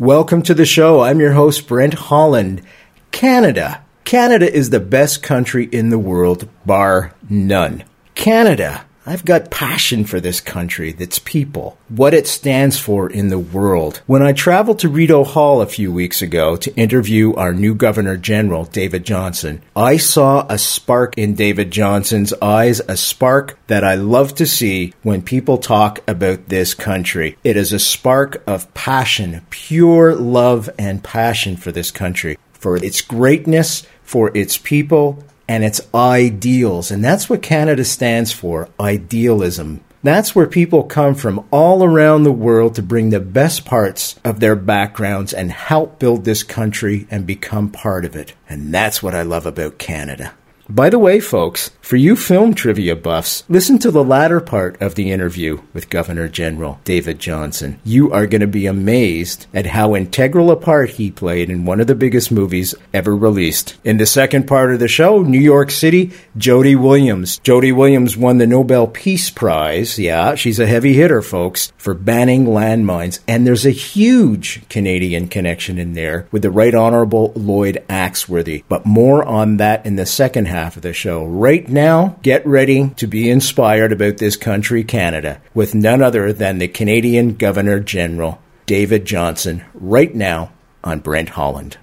Welcome 0.00 0.40
to 0.44 0.54
the 0.54 0.64
show. 0.64 1.02
I'm 1.02 1.20
your 1.20 1.32
host, 1.32 1.68
Brent 1.68 1.92
Holland. 1.92 2.62
Canada. 3.12 3.84
Canada 4.04 4.50
is 4.50 4.70
the 4.70 4.80
best 4.80 5.22
country 5.22 5.66
in 5.66 5.90
the 5.90 5.98
world, 5.98 6.48
bar 6.64 7.14
none. 7.28 7.84
Canada. 8.14 8.86
I've 9.10 9.24
got 9.24 9.50
passion 9.50 10.04
for 10.04 10.20
this 10.20 10.40
country, 10.40 10.94
its 10.96 11.18
people, 11.18 11.76
what 11.88 12.14
it 12.14 12.28
stands 12.28 12.78
for 12.78 13.10
in 13.10 13.26
the 13.26 13.40
world. 13.40 14.02
When 14.06 14.22
I 14.22 14.32
traveled 14.32 14.78
to 14.78 14.88
Rideau 14.88 15.24
Hall 15.24 15.60
a 15.60 15.66
few 15.66 15.90
weeks 15.90 16.22
ago 16.22 16.54
to 16.54 16.72
interview 16.76 17.34
our 17.34 17.52
new 17.52 17.74
Governor 17.74 18.16
General, 18.16 18.66
David 18.66 19.04
Johnston, 19.04 19.62
I 19.74 19.96
saw 19.96 20.46
a 20.48 20.58
spark 20.58 21.18
in 21.18 21.34
David 21.34 21.72
Johnston's 21.72 22.32
eyes, 22.40 22.78
a 22.86 22.96
spark 22.96 23.58
that 23.66 23.82
I 23.82 23.96
love 23.96 24.36
to 24.36 24.46
see 24.46 24.94
when 25.02 25.22
people 25.22 25.58
talk 25.58 26.08
about 26.08 26.48
this 26.48 26.72
country. 26.72 27.36
It 27.42 27.56
is 27.56 27.72
a 27.72 27.80
spark 27.80 28.40
of 28.46 28.72
passion, 28.74 29.44
pure 29.50 30.14
love 30.14 30.70
and 30.78 31.02
passion 31.02 31.56
for 31.56 31.72
this 31.72 31.90
country, 31.90 32.38
for 32.52 32.76
its 32.76 33.00
greatness, 33.00 33.84
for 34.04 34.30
its 34.36 34.56
people, 34.56 35.24
and 35.50 35.64
its 35.64 35.80
ideals. 35.92 36.92
And 36.92 37.04
that's 37.04 37.28
what 37.28 37.42
Canada 37.42 37.84
stands 37.84 38.30
for 38.30 38.68
idealism. 38.78 39.80
That's 40.00 40.32
where 40.32 40.46
people 40.46 40.84
come 40.84 41.16
from 41.16 41.44
all 41.50 41.82
around 41.82 42.22
the 42.22 42.30
world 42.30 42.76
to 42.76 42.82
bring 42.82 43.10
the 43.10 43.18
best 43.18 43.64
parts 43.64 44.14
of 44.24 44.38
their 44.38 44.54
backgrounds 44.54 45.32
and 45.34 45.50
help 45.50 45.98
build 45.98 46.24
this 46.24 46.44
country 46.44 47.08
and 47.10 47.26
become 47.26 47.68
part 47.68 48.04
of 48.04 48.14
it. 48.14 48.32
And 48.48 48.72
that's 48.72 49.02
what 49.02 49.12
I 49.12 49.22
love 49.22 49.44
about 49.44 49.78
Canada. 49.78 50.34
By 50.68 50.88
the 50.88 51.00
way, 51.00 51.18
folks, 51.18 51.72
for 51.90 51.96
you 51.96 52.14
film 52.14 52.54
trivia 52.54 52.94
buffs, 52.94 53.42
listen 53.48 53.76
to 53.76 53.90
the 53.90 54.04
latter 54.04 54.38
part 54.38 54.80
of 54.80 54.94
the 54.94 55.10
interview 55.10 55.60
with 55.72 55.90
Governor 55.90 56.28
General 56.28 56.78
David 56.84 57.18
Johnston. 57.18 57.80
You 57.82 58.12
are 58.12 58.28
going 58.28 58.42
to 58.42 58.46
be 58.46 58.66
amazed 58.66 59.48
at 59.52 59.66
how 59.66 59.96
integral 59.96 60.52
a 60.52 60.56
part 60.56 60.90
he 60.90 61.10
played 61.10 61.50
in 61.50 61.64
one 61.64 61.80
of 61.80 61.88
the 61.88 61.96
biggest 61.96 62.30
movies 62.30 62.76
ever 62.94 63.16
released. 63.16 63.76
In 63.82 63.96
the 63.96 64.06
second 64.06 64.46
part 64.46 64.72
of 64.72 64.78
the 64.78 64.86
show, 64.86 65.24
New 65.24 65.40
York 65.40 65.72
City, 65.72 66.12
Jody 66.36 66.76
Williams. 66.76 67.40
Jody 67.40 67.72
Williams 67.72 68.16
won 68.16 68.38
the 68.38 68.46
Nobel 68.46 68.86
Peace 68.86 69.28
Prize. 69.28 69.98
Yeah, 69.98 70.36
she's 70.36 70.60
a 70.60 70.68
heavy 70.68 70.92
hitter, 70.92 71.22
folks, 71.22 71.72
for 71.76 71.92
banning 71.92 72.44
landmines. 72.44 73.18
And 73.26 73.44
there's 73.44 73.66
a 73.66 73.70
huge 73.70 74.68
Canadian 74.68 75.26
connection 75.26 75.76
in 75.76 75.94
there 75.94 76.28
with 76.30 76.42
the 76.42 76.52
Right 76.52 76.72
Honorable 76.72 77.32
Lloyd 77.34 77.84
Axworthy. 77.88 78.62
But 78.68 78.86
more 78.86 79.24
on 79.24 79.56
that 79.56 79.84
in 79.84 79.96
the 79.96 80.06
second 80.06 80.44
half 80.44 80.76
of 80.76 80.82
the 80.82 80.92
show. 80.92 81.24
Right 81.24 81.68
now, 81.68 81.79
get 82.22 82.46
ready 82.46 82.90
to 82.96 83.06
be 83.06 83.30
inspired 83.30 83.90
about 83.90 84.18
this 84.18 84.36
country, 84.36 84.84
Canada, 84.84 85.40
with 85.54 85.74
none 85.74 86.02
other 86.02 86.30
than 86.30 86.58
the 86.58 86.68
Canadian 86.68 87.36
Governor 87.36 87.80
General, 87.80 88.38
David 88.66 89.06
Johnston, 89.06 89.64
right 89.72 90.14
now 90.14 90.52
on 90.84 91.00
Brent 91.00 91.30
Holland. 91.30 91.78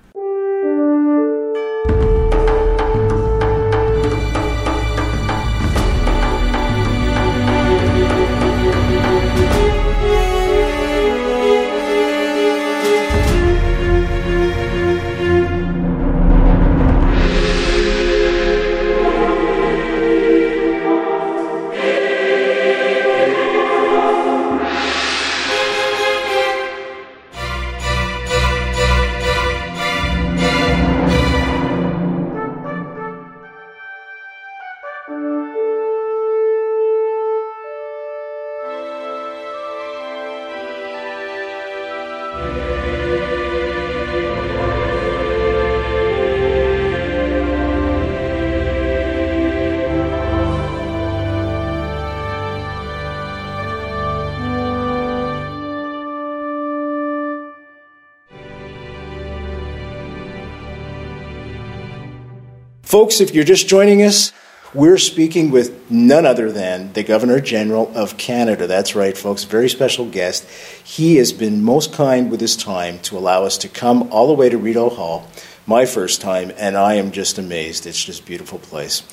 Folks, 62.88 63.20
if 63.20 63.36
you're 63.36 63.44
just 63.44 63.68
joining 63.68 64.02
us, 64.02 64.32
we're 64.74 64.98
speaking 64.98 65.52
with 65.52 65.92
none 65.92 66.26
other 66.26 66.50
than 66.50 66.94
the 66.94 67.04
Governor 67.04 67.42
General 67.42 67.92
of 67.94 68.16
Canada. 68.16 68.66
That's 68.66 68.96
right, 68.96 69.18
folks, 69.18 69.44
very 69.44 69.68
special 69.68 70.06
guest. 70.06 70.48
He 70.86 71.18
has 71.18 71.34
been 71.34 71.62
most 71.62 71.92
kind 71.92 72.32
with 72.32 72.40
his 72.40 72.56
time 72.56 73.00
to 73.00 73.18
allow 73.18 73.44
us 73.44 73.58
to 73.58 73.68
come 73.68 74.04
all 74.10 74.28
the 74.28 74.34
way 74.34 74.48
to 74.48 74.58
Rideau 74.58 74.88
Hall, 74.88 75.28
my 75.66 75.86
first 75.86 76.22
time, 76.22 76.54
and 76.56 76.78
I 76.78 76.94
am 76.94 77.12
just 77.12 77.38
amazed. 77.38 77.86
It's 77.86 78.02
just 78.02 78.22
a 78.22 78.26
beautiful 78.26 78.58
place. 78.58 79.04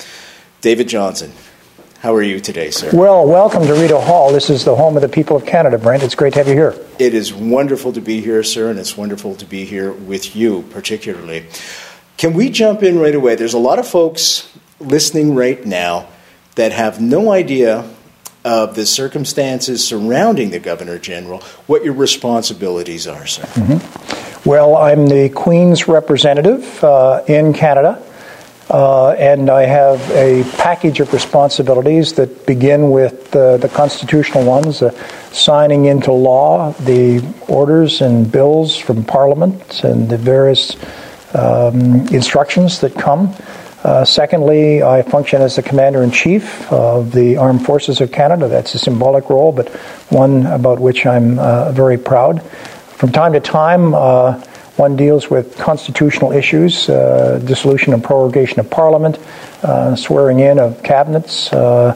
David 0.61 0.87
Johnston, 0.87 1.33
how 1.99 2.15
are 2.15 2.23
you 2.23 2.39
today, 2.39 2.71
sir? 2.71 2.91
Well, 2.93 3.27
welcome 3.27 3.67
to 3.67 3.73
Rideau 3.73 3.99
Hall. 3.99 4.31
This 4.31 4.49
is 4.49 4.63
the 4.63 4.77
home 4.77 4.95
of 4.95 5.01
the 5.01 5.09
people 5.09 5.35
of 5.35 5.45
Canada, 5.45 5.77
Brent. 5.77 6.01
It's 6.01 6.15
great 6.15 6.31
to 6.35 6.39
have 6.39 6.47
you 6.47 6.53
here. 6.53 6.75
It 6.97 7.13
is 7.13 7.33
wonderful 7.33 7.91
to 7.91 7.99
be 7.99 8.21
here, 8.21 8.41
sir, 8.41 8.69
and 8.69 8.79
it's 8.79 8.95
wonderful 8.95 9.35
to 9.35 9.45
be 9.45 9.65
here 9.65 9.91
with 9.91 10.33
you, 10.33 10.61
particularly. 10.69 11.47
Can 12.17 12.33
we 12.33 12.49
jump 12.49 12.81
in 12.81 12.97
right 12.97 13.15
away? 13.15 13.35
There's 13.35 13.53
a 13.53 13.59
lot 13.59 13.77
of 13.77 13.87
folks 13.87 14.49
listening 14.79 15.35
right 15.35 15.63
now 15.65 16.07
that 16.55 16.71
have 16.71 17.01
no 17.01 17.31
idea 17.31 17.89
of 18.45 18.75
the 18.75 18.85
circumstances 18.85 19.85
surrounding 19.85 20.51
the 20.51 20.59
Governor 20.59 20.99
General, 20.99 21.41
what 21.67 21.83
your 21.83 21.93
responsibilities 21.93 23.07
are, 23.07 23.25
sir. 23.25 23.41
Mm-hmm. 23.41 24.49
Well, 24.49 24.77
I'm 24.77 25.07
the 25.07 25.29
Queen's 25.29 25.87
representative 25.87 26.83
uh, 26.83 27.23
in 27.27 27.51
Canada, 27.53 28.01
uh, 28.69 29.09
and 29.11 29.49
I 29.49 29.63
have 29.63 29.99
a 30.11 30.43
package 30.57 30.99
of 30.99 31.11
responsibilities 31.11 32.13
that 32.13 32.45
begin 32.45 32.91
with 32.91 33.35
uh, 33.35 33.57
the 33.57 33.67
constitutional 33.69 34.45
ones, 34.45 34.83
uh, 34.83 34.91
signing 35.31 35.85
into 35.85 36.11
law 36.11 36.71
the 36.73 37.25
orders 37.47 38.01
and 38.01 38.31
bills 38.31 38.77
from 38.77 39.03
Parliament 39.03 39.83
and 39.83 40.07
the 40.07 40.17
various 40.17 40.77
um, 41.35 42.07
instructions 42.07 42.79
that 42.79 42.95
come. 42.95 43.35
Uh, 43.83 44.03
secondly, 44.03 44.81
I 44.81 45.03
function 45.03 45.43
as 45.43 45.57
the 45.57 45.61
Commander 45.61 46.01
in 46.01 46.09
Chief 46.09 46.71
of 46.71 47.11
the 47.11 47.37
Armed 47.37 47.63
Forces 47.63 48.01
of 48.01 48.11
Canada. 48.11 48.47
That's 48.47 48.73
a 48.73 48.79
symbolic 48.79 49.29
role, 49.29 49.51
but 49.51 49.69
one 50.09 50.47
about 50.47 50.79
which 50.79 51.05
I'm 51.05 51.37
uh, 51.37 51.71
very 51.71 51.99
proud. 51.99 52.41
From 52.41 53.11
time 53.11 53.33
to 53.33 53.39
time, 53.39 53.93
uh, 53.93 54.41
one 54.77 54.95
deals 54.95 55.29
with 55.29 55.55
constitutional 55.57 56.31
issues, 56.31 56.89
uh, 56.89 57.39
dissolution 57.45 57.93
and 57.93 58.03
prorogation 58.03 58.59
of 58.59 58.71
Parliament, 58.71 59.19
uh, 59.61 59.95
swearing 59.95 60.39
in 60.39 60.57
of 60.57 60.81
cabinets, 60.81 61.53
uh, 61.53 61.95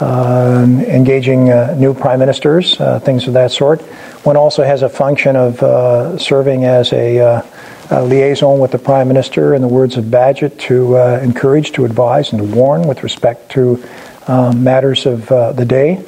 engaging 0.00 1.46
new 1.80 1.94
prime 1.94 2.20
ministers, 2.20 2.76
things 3.02 3.26
of 3.26 3.34
that 3.34 3.50
sort. 3.50 3.80
One 4.22 4.36
also 4.36 4.62
has 4.62 4.82
a 4.82 4.88
function 4.88 5.34
of 5.34 6.20
serving 6.20 6.64
as 6.64 6.92
a 6.92 7.42
liaison 7.90 8.58
with 8.58 8.70
the 8.70 8.78
Prime 8.78 9.08
Minister, 9.08 9.54
in 9.54 9.62
the 9.62 9.68
words 9.68 9.96
of 9.96 10.06
Bagehot, 10.06 10.58
to 10.60 10.96
uh, 10.96 11.20
encourage, 11.22 11.72
to 11.72 11.84
advise, 11.84 12.32
and 12.32 12.40
to 12.40 12.56
warn 12.56 12.86
with 12.88 13.02
respect 13.02 13.50
to 13.52 13.82
um, 14.26 14.64
matters 14.64 15.06
of 15.06 15.30
uh, 15.30 15.52
the 15.52 15.64
day. 15.64 16.04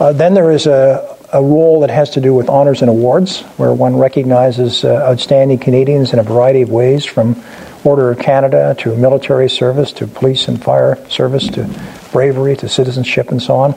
Uh, 0.00 0.12
then 0.12 0.34
there 0.34 0.50
is 0.50 0.66
a, 0.66 1.16
a, 1.32 1.42
role 1.42 1.80
that 1.80 1.90
has 1.90 2.10
to 2.10 2.20
do 2.20 2.32
with 2.32 2.48
honors 2.48 2.82
and 2.82 2.88
awards, 2.88 3.42
where 3.58 3.74
one 3.74 3.96
recognizes 3.96 4.84
uh, 4.84 4.94
outstanding 5.10 5.58
Canadians 5.58 6.12
in 6.12 6.18
a 6.18 6.22
variety 6.22 6.62
of 6.62 6.70
ways, 6.70 7.04
from 7.04 7.42
Order 7.84 8.10
of 8.10 8.18
Canada 8.18 8.74
to 8.80 8.96
military 8.96 9.48
service 9.48 9.92
to 9.94 10.06
police 10.06 10.48
and 10.48 10.62
fire 10.62 10.98
service 11.08 11.46
to 11.48 11.64
bravery 12.12 12.56
to 12.56 12.68
citizenship 12.68 13.30
and 13.30 13.42
so 13.42 13.56
on. 13.56 13.74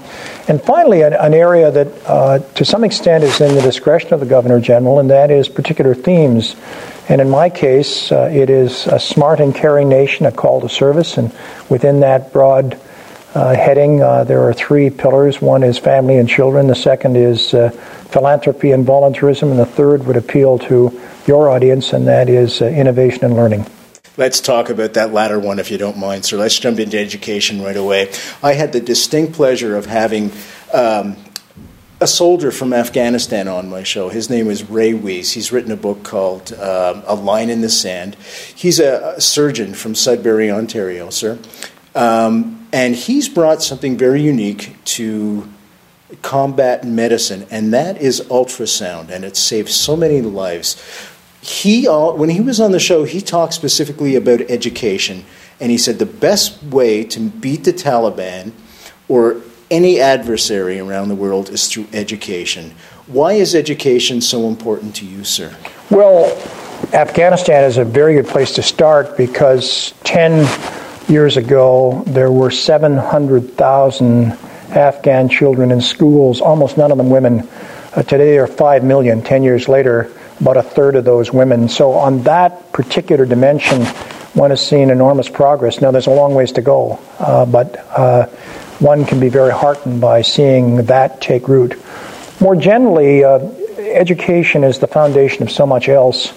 And 0.48 0.62
finally, 0.62 1.01
an, 1.01 1.13
an 1.13 1.33
area 1.33 1.72
that 1.72 1.88
uh, 2.06 2.39
to 2.39 2.66
some 2.66 2.83
extent 2.83 3.24
is 3.24 3.39
in 3.42 3.56
the 3.56 3.62
discretion 3.62 4.13
of 4.13 4.19
the 4.19 4.25
Governor 4.25 4.60
General, 4.60 5.00
and 5.00 5.10
that 5.10 5.31
is 5.31 5.50
particular 5.50 5.94
themes 5.94 6.56
and 7.12 7.19
in 7.19 7.30
my 7.30 7.50
case, 7.50 8.10
uh, 8.10 8.30
it 8.31 8.50
is 8.50 8.88
a 8.88 8.98
smart 8.98 9.42
and 9.42 9.54
caring 9.54 9.89
nation, 9.89 10.25
a 10.25 10.31
call 10.31 10.62
to 10.62 10.69
service. 10.69 11.18
And 11.18 11.30
within 11.68 12.00
that 12.00 12.31
broad 12.31 12.80
uh, 13.36 13.54
heading, 13.54 14.01
uh, 14.01 14.24
there 14.24 14.48
are 14.48 14.54
three 14.54 14.89
pillars. 14.89 15.42
One 15.42 15.63
is 15.63 15.77
family 15.77 16.18
and 16.18 16.30
children, 16.30 16.68
the 16.68 16.75
second 16.75 17.18
is 17.18 17.54
uh, 17.54 17.72
philanthropy 18.12 18.72
and 18.72 18.86
volunteerism, 18.86 19.51
and 19.51 19.60
the 19.60 19.66
third 19.66 20.06
would 20.06 20.16
appeal 20.16 20.60
to 20.60 21.01
your 21.27 21.50
audience, 21.50 21.92
and 21.92 22.07
that 22.07 22.30
is 22.30 22.62
uh, 22.62 22.66
innovation 22.66 23.25
and 23.25 23.36
learning. 23.36 23.66
Let's 24.18 24.42
talk 24.42 24.69
about 24.69 24.96
that 24.96 25.13
latter 25.13 25.40
one, 25.40 25.58
if 25.58 25.72
you 25.72 25.78
don't 25.78 25.98
mind, 25.98 26.25
sir. 26.25 26.38
Let's 26.38 26.60
jump 26.60 26.80
into 26.80 27.00
education 27.00 27.62
right 27.62 27.78
away. 27.78 28.12
I 28.44 28.54
had 28.54 28.74
the 28.74 28.81
distinct 28.81 29.34
pleasure 29.34 29.78
of 29.78 29.86
having 29.86 30.31
um, 30.74 31.16
a 32.02 32.08
soldier 32.08 32.52
from 32.52 32.74
Afghanistan 32.74 33.48
on 33.48 33.69
my 33.69 33.84
show. 33.84 34.10
His 34.10 34.30
name 34.30 34.50
is 34.50 34.69
Ray 34.69 34.94
Wiss. 34.94 35.31
He's 35.31 35.54
written 35.54 35.72
a 35.72 35.78
book 35.78 36.04
called 36.04 36.52
um, 36.54 37.04
A 37.08 37.16
Line 37.16 37.50
in 37.50 37.62
the 37.62 37.69
Sand. 37.69 38.16
He's 38.54 38.81
a, 38.81 39.13
a 39.16 39.22
surgeon 39.22 39.74
from 39.74 39.96
Sudbury, 39.96 40.52
Ontario, 40.52 41.10
sir. 41.10 41.40
Um, 41.96 42.68
and 42.74 42.96
he's 42.96 43.30
brought 43.30 43.63
something 43.63 43.98
very 43.98 44.22
unique 44.22 44.75
to 44.86 45.48
combat 46.22 46.84
medicine, 46.84 47.48
and 47.50 47.74
that 47.74 48.02
is 48.02 48.22
ultrasound, 48.22 49.10
and 49.10 49.24
it 49.24 49.38
saves 49.38 49.74
so 49.74 49.96
many 49.96 50.22
lives. 50.22 50.75
He, 51.42 51.86
when 51.88 52.30
he 52.30 52.40
was 52.40 52.60
on 52.60 52.72
the 52.72 52.80
show, 52.80 53.04
he 53.04 53.20
talked 53.20 53.54
specifically 53.54 54.16
about 54.16 54.42
education, 54.42 55.26
and 55.60 55.72
he 55.72 55.78
said 55.78 55.98
the 55.98 56.06
best 56.06 56.62
way 56.64 57.04
to 57.06 57.20
beat 57.20 57.64
the 57.64 57.74
Taliban 57.74 58.52
or 59.08 59.42
any 59.72 60.00
adversary 60.00 60.80
around 60.80 61.08
the 61.08 61.16
world 61.16 61.50
is 61.50 61.68
through 61.68 61.88
education. 61.94 62.74
Why 63.08 63.34
is 63.34 63.56
education 63.56 64.22
so 64.22 64.48
important 64.48 64.96
to 64.98 65.06
you, 65.06 65.24
sir? 65.24 65.56
Well, 65.90 66.26
Afghanistan 66.94 67.64
is 67.64 67.78
a 67.78 67.86
very 67.86 68.16
good 68.16 68.28
place 68.28 68.54
to 68.56 68.62
start 68.62 69.18
because 69.18 69.94
10 70.04 70.48
years 71.10 71.38
ago 71.38 72.04
there 72.08 72.32
were 72.32 72.52
700,000 72.52 74.32
Afghan 74.72 75.30
children 75.30 75.72
in 75.72 75.82
schools, 75.82 76.42
almost 76.42 76.78
none 76.78 76.92
of 76.92 76.98
them 76.98 77.10
women. 77.10 77.48
Uh, 77.96 78.04
today 78.04 78.32
there 78.32 78.44
are 78.44 78.48
5 78.48 78.84
million. 78.84 79.22
10 79.22 79.44
years 79.44 79.68
later, 79.68 80.12
about 80.42 80.58
a 80.58 80.64
third 80.64 80.96
of 80.96 81.06
those 81.06 81.32
women. 81.32 81.70
So, 81.70 81.94
on 81.94 82.24
that 82.24 82.74
particular 82.74 83.26
dimension, 83.26 83.86
one 84.34 84.50
has 84.50 84.66
seen 84.66 84.90
enormous 84.90 85.30
progress. 85.30 85.82
Now, 85.82 85.92
there's 85.92 86.08
a 86.08 86.12
long 86.12 86.34
ways 86.34 86.54
to 86.54 86.62
go, 86.62 87.00
uh, 87.20 87.46
but 87.46 87.78
uh, 87.92 88.26
one 88.80 89.06
can 89.06 89.20
be 89.20 89.30
very 89.30 89.52
heartened 89.52 90.02
by 90.02 90.24
seeing 90.24 90.86
that 90.86 91.22
take 91.22 91.48
root. 91.48 91.80
More 92.40 92.56
generally, 92.56 93.24
uh, 93.24 93.40
education 93.78 94.64
is 94.64 94.80
the 94.80 94.88
foundation 94.88 95.44
of 95.44 95.52
so 95.52 95.66
much 95.66 95.88
else. 95.88 96.34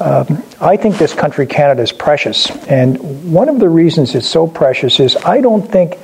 Um, 0.00 0.44
I 0.60 0.76
think 0.76 0.98
this 0.98 1.14
country, 1.14 1.46
Canada, 1.46 1.82
is 1.82 1.90
precious. 1.90 2.50
And 2.68 3.32
one 3.32 3.48
of 3.48 3.58
the 3.58 3.68
reasons 3.68 4.14
it's 4.14 4.28
so 4.28 4.46
precious 4.46 5.00
is 5.00 5.16
I 5.16 5.40
don't 5.40 5.62
think 5.62 5.98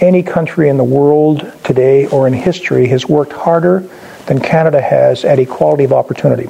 any 0.00 0.22
country 0.22 0.68
in 0.68 0.76
the 0.76 0.84
world 0.84 1.52
today 1.64 2.06
or 2.06 2.26
in 2.26 2.32
history 2.32 2.86
has 2.88 3.06
worked 3.06 3.32
harder 3.32 3.88
than 4.26 4.40
Canada 4.40 4.80
has 4.80 5.24
at 5.24 5.38
equality 5.38 5.84
of 5.84 5.92
opportunity. 5.92 6.48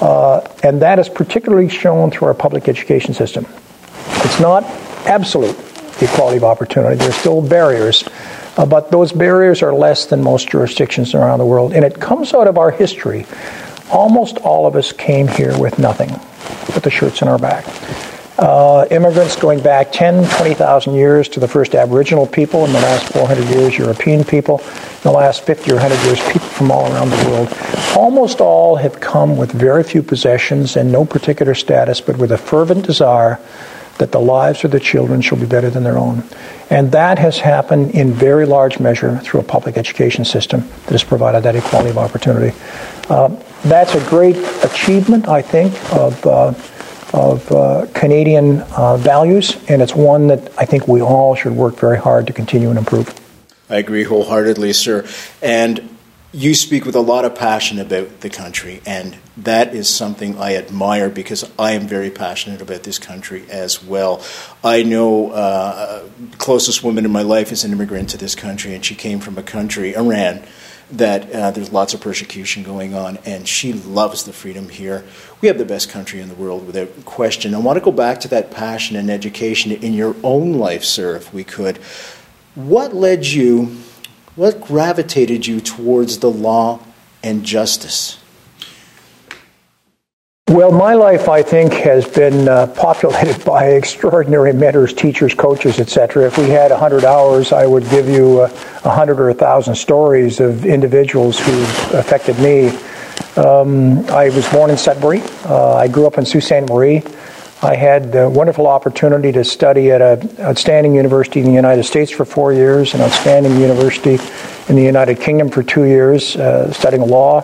Uh, 0.00 0.40
and 0.62 0.82
that 0.82 0.98
is 0.98 1.08
particularly 1.08 1.68
shown 1.68 2.10
through 2.10 2.28
our 2.28 2.34
public 2.34 2.68
education 2.68 3.14
system. 3.14 3.46
It's 4.24 4.40
not 4.40 4.64
absolute 5.06 5.56
equality 6.02 6.36
of 6.36 6.44
opportunity, 6.44 6.96
there's 6.96 7.14
still 7.14 7.46
barriers. 7.46 8.04
Uh, 8.56 8.64
but 8.64 8.90
those 8.90 9.12
barriers 9.12 9.62
are 9.62 9.74
less 9.74 10.06
than 10.06 10.22
most 10.22 10.48
jurisdictions 10.48 11.14
around 11.14 11.38
the 11.38 11.44
world. 11.44 11.74
And 11.74 11.84
it 11.84 12.00
comes 12.00 12.32
out 12.32 12.48
of 12.48 12.56
our 12.56 12.70
history. 12.70 13.26
Almost 13.90 14.38
all 14.38 14.66
of 14.66 14.76
us 14.76 14.92
came 14.92 15.28
here 15.28 15.58
with 15.58 15.78
nothing 15.78 16.08
but 16.72 16.82
the 16.82 16.90
shirts 16.90 17.22
on 17.22 17.28
our 17.28 17.38
back 17.38 17.64
uh, 18.38 18.86
immigrants 18.90 19.36
going 19.36 19.60
back 19.60 19.92
10, 19.92 20.28
20,000 20.36 20.94
years 20.94 21.28
to 21.30 21.40
the 21.40 21.48
first 21.48 21.74
Aboriginal 21.74 22.26
people, 22.26 22.64
in 22.64 22.72
the 22.72 22.80
last 22.80 23.12
400 23.12 23.48
years, 23.48 23.78
European 23.78 24.24
people, 24.24 24.58
in 24.60 25.02
the 25.02 25.12
last 25.12 25.44
50 25.44 25.70
or 25.70 25.76
100 25.76 26.04
years, 26.04 26.20
people 26.24 26.48
from 26.48 26.70
all 26.70 26.92
around 26.92 27.10
the 27.10 27.30
world. 27.30 27.48
Almost 27.96 28.40
all 28.40 28.76
have 28.76 29.00
come 29.00 29.36
with 29.36 29.52
very 29.52 29.82
few 29.82 30.02
possessions 30.02 30.76
and 30.76 30.92
no 30.92 31.04
particular 31.04 31.54
status, 31.54 32.00
but 32.00 32.18
with 32.18 32.32
a 32.32 32.38
fervent 32.38 32.84
desire 32.84 33.40
that 33.98 34.12
the 34.12 34.20
lives 34.20 34.62
of 34.64 34.70
their 34.70 34.80
children 34.80 35.22
shall 35.22 35.38
be 35.38 35.46
better 35.46 35.70
than 35.70 35.82
their 35.82 35.96
own. 35.96 36.22
And 36.68 36.92
that 36.92 37.18
has 37.18 37.38
happened 37.38 37.92
in 37.92 38.12
very 38.12 38.44
large 38.44 38.78
measure 38.78 39.18
through 39.20 39.40
a 39.40 39.44
public 39.44 39.78
education 39.78 40.26
system 40.26 40.60
that 40.60 40.92
has 40.92 41.04
provided 41.04 41.42
that 41.44 41.56
equality 41.56 41.90
of 41.90 41.98
opportunity. 41.98 42.54
Uh, 43.08 43.28
that's 43.64 43.94
a 43.94 44.04
great 44.10 44.36
achievement, 44.62 45.26
I 45.28 45.40
think, 45.40 45.72
of. 45.94 46.26
Uh, 46.26 46.52
of 47.12 47.50
uh, 47.52 47.86
Canadian 47.94 48.60
uh, 48.76 48.96
values, 48.96 49.56
and 49.68 49.82
it's 49.82 49.94
one 49.94 50.26
that 50.28 50.52
I 50.58 50.64
think 50.64 50.88
we 50.88 51.00
all 51.00 51.34
should 51.34 51.52
work 51.52 51.76
very 51.76 51.98
hard 51.98 52.26
to 52.26 52.32
continue 52.32 52.68
and 52.68 52.78
improve. 52.78 53.14
I 53.68 53.76
agree 53.76 54.04
wholeheartedly, 54.04 54.72
sir. 54.72 55.06
And 55.42 55.96
you 56.32 56.54
speak 56.54 56.84
with 56.84 56.94
a 56.94 57.00
lot 57.00 57.24
of 57.24 57.34
passion 57.34 57.78
about 57.78 58.20
the 58.20 58.28
country, 58.28 58.82
and 58.84 59.16
that 59.38 59.74
is 59.74 59.88
something 59.88 60.38
I 60.38 60.56
admire 60.56 61.08
because 61.08 61.50
I 61.58 61.72
am 61.72 61.86
very 61.88 62.10
passionate 62.10 62.60
about 62.60 62.82
this 62.82 62.98
country 62.98 63.44
as 63.48 63.82
well. 63.82 64.22
I 64.62 64.82
know 64.82 65.30
uh, 65.30 66.04
closest 66.36 66.84
woman 66.84 67.04
in 67.04 67.10
my 67.10 67.22
life 67.22 67.52
is 67.52 67.64
an 67.64 67.72
immigrant 67.72 68.10
to 68.10 68.18
this 68.18 68.34
country, 68.34 68.74
and 68.74 68.84
she 68.84 68.94
came 68.94 69.18
from 69.20 69.38
a 69.38 69.42
country, 69.42 69.96
Iran, 69.96 70.42
that 70.90 71.32
uh, 71.32 71.50
there's 71.50 71.72
lots 71.72 71.94
of 71.94 72.00
persecution 72.00 72.62
going 72.62 72.94
on, 72.94 73.18
and 73.24 73.46
she 73.48 73.72
loves 73.72 74.24
the 74.24 74.32
freedom 74.32 74.68
here. 74.68 75.04
We 75.40 75.48
have 75.48 75.58
the 75.58 75.64
best 75.64 75.90
country 75.90 76.20
in 76.20 76.28
the 76.28 76.34
world 76.34 76.66
without 76.66 77.04
question. 77.04 77.54
I 77.54 77.58
want 77.58 77.76
to 77.76 77.84
go 77.84 77.92
back 77.92 78.20
to 78.20 78.28
that 78.28 78.50
passion 78.50 78.96
and 78.96 79.10
education 79.10 79.72
in 79.72 79.94
your 79.94 80.14
own 80.22 80.54
life, 80.54 80.84
sir, 80.84 81.16
if 81.16 81.34
we 81.34 81.42
could. 81.42 81.78
What 82.54 82.94
led 82.94 83.26
you, 83.26 83.76
what 84.36 84.60
gravitated 84.60 85.46
you 85.46 85.60
towards 85.60 86.20
the 86.20 86.30
law 86.30 86.80
and 87.22 87.44
justice? 87.44 88.18
Well, 90.48 90.70
my 90.70 90.94
life, 90.94 91.28
I 91.28 91.42
think, 91.42 91.72
has 91.72 92.06
been 92.06 92.48
uh, 92.48 92.68
populated 92.68 93.44
by 93.44 93.70
extraordinary 93.70 94.52
mentors, 94.52 94.94
teachers, 94.94 95.34
coaches, 95.34 95.80
etc. 95.80 96.24
If 96.24 96.38
we 96.38 96.48
had 96.50 96.70
100 96.70 97.04
hours, 97.04 97.50
I 97.50 97.66
would 97.66 97.82
give 97.90 98.08
you 98.08 98.42
uh, 98.42 98.48
100 98.82 99.18
or 99.18 99.26
1,000 99.26 99.74
stories 99.74 100.38
of 100.38 100.64
individuals 100.64 101.40
who 101.40 101.62
affected 101.98 102.38
me. 102.38 102.68
Um, 103.36 104.06
I 104.06 104.28
was 104.28 104.48
born 104.52 104.70
in 104.70 104.76
Sudbury. 104.76 105.20
Uh, 105.46 105.74
I 105.74 105.88
grew 105.88 106.06
up 106.06 106.16
in 106.16 106.24
Sault 106.24 106.44
Ste. 106.44 106.70
Marie. 106.70 107.02
I 107.60 107.74
had 107.74 108.12
the 108.12 108.30
wonderful 108.30 108.68
opportunity 108.68 109.32
to 109.32 109.42
study 109.42 109.90
at 109.90 110.00
an 110.00 110.30
outstanding 110.38 110.94
university 110.94 111.40
in 111.40 111.46
the 111.46 111.54
United 111.54 111.82
States 111.82 112.12
for 112.12 112.24
four 112.24 112.52
years, 112.52 112.94
an 112.94 113.00
outstanding 113.00 113.60
university 113.60 114.20
in 114.68 114.76
the 114.76 114.84
United 114.84 115.20
Kingdom 115.20 115.48
for 115.48 115.64
two 115.64 115.86
years, 115.86 116.36
uh, 116.36 116.72
studying 116.72 117.02
law 117.02 117.42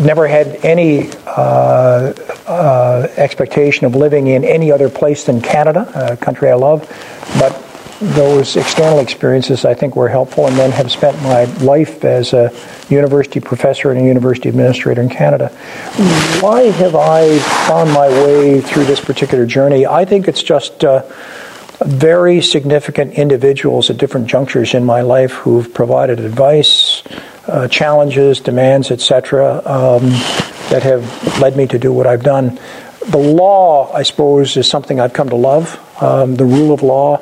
never 0.00 0.26
had 0.26 0.46
any 0.64 1.10
uh, 1.36 2.12
uh, 2.46 3.08
expectation 3.16 3.86
of 3.86 3.94
living 3.94 4.26
in 4.26 4.44
any 4.44 4.70
other 4.70 4.88
place 4.88 5.24
than 5.24 5.40
Canada, 5.40 5.90
a 5.94 6.16
country 6.16 6.50
I 6.50 6.54
love, 6.54 6.80
but 7.38 7.52
those 8.00 8.56
external 8.56 8.98
experiences 8.98 9.64
I 9.64 9.74
think 9.74 9.94
were 9.94 10.08
helpful, 10.08 10.46
and 10.46 10.56
then 10.56 10.72
have 10.72 10.90
spent 10.90 11.20
my 11.22 11.44
life 11.64 12.04
as 12.04 12.32
a 12.32 12.52
university 12.88 13.38
professor 13.40 13.92
and 13.92 14.00
a 14.00 14.04
university 14.04 14.48
administrator 14.48 15.00
in 15.00 15.08
Canada. 15.08 15.48
Why 16.40 16.62
have 16.62 16.96
I 16.96 17.38
found 17.68 17.92
my 17.92 18.08
way 18.08 18.60
through 18.60 18.84
this 18.84 19.00
particular 19.00 19.46
journey? 19.46 19.86
I 19.86 20.04
think 20.04 20.28
it's 20.28 20.42
just. 20.42 20.84
Uh, 20.84 21.02
very 21.84 22.40
significant 22.40 23.14
individuals 23.14 23.90
at 23.90 23.96
different 23.96 24.28
junctures 24.28 24.72
in 24.72 24.84
my 24.84 25.00
life 25.00 25.32
who've 25.32 25.74
provided 25.74 26.20
advice, 26.20 27.02
uh, 27.48 27.66
challenges, 27.66 28.38
demands, 28.38 28.92
etc., 28.92 29.60
um, 29.64 30.02
that 30.72 30.82
have 30.82 31.38
led 31.38 31.54
me 31.54 31.66
to 31.66 31.78
do 31.78 31.92
what 31.92 32.06
I've 32.06 32.22
done. 32.22 32.58
The 33.06 33.18
law, 33.18 33.92
I 33.92 34.04
suppose, 34.04 34.56
is 34.56 34.66
something 34.66 34.98
I've 35.00 35.12
come 35.12 35.28
to 35.28 35.36
love. 35.36 35.78
Um, 36.02 36.34
the 36.36 36.46
rule 36.46 36.72
of 36.72 36.82
law 36.82 37.20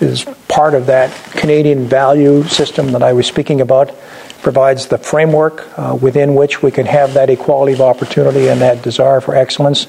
is 0.00 0.26
part 0.48 0.74
of 0.74 0.84
that 0.86 1.10
Canadian 1.32 1.86
value 1.86 2.42
system 2.44 2.92
that 2.92 3.02
I 3.02 3.14
was 3.14 3.26
speaking 3.26 3.62
about. 3.62 3.94
Provides 4.42 4.88
the 4.88 4.98
framework 4.98 5.66
uh, 5.78 5.96
within 6.00 6.34
which 6.34 6.62
we 6.62 6.70
can 6.70 6.84
have 6.84 7.14
that 7.14 7.30
equality 7.30 7.72
of 7.72 7.80
opportunity 7.80 8.48
and 8.48 8.60
that 8.60 8.82
desire 8.82 9.22
for 9.22 9.34
excellence. 9.34 9.86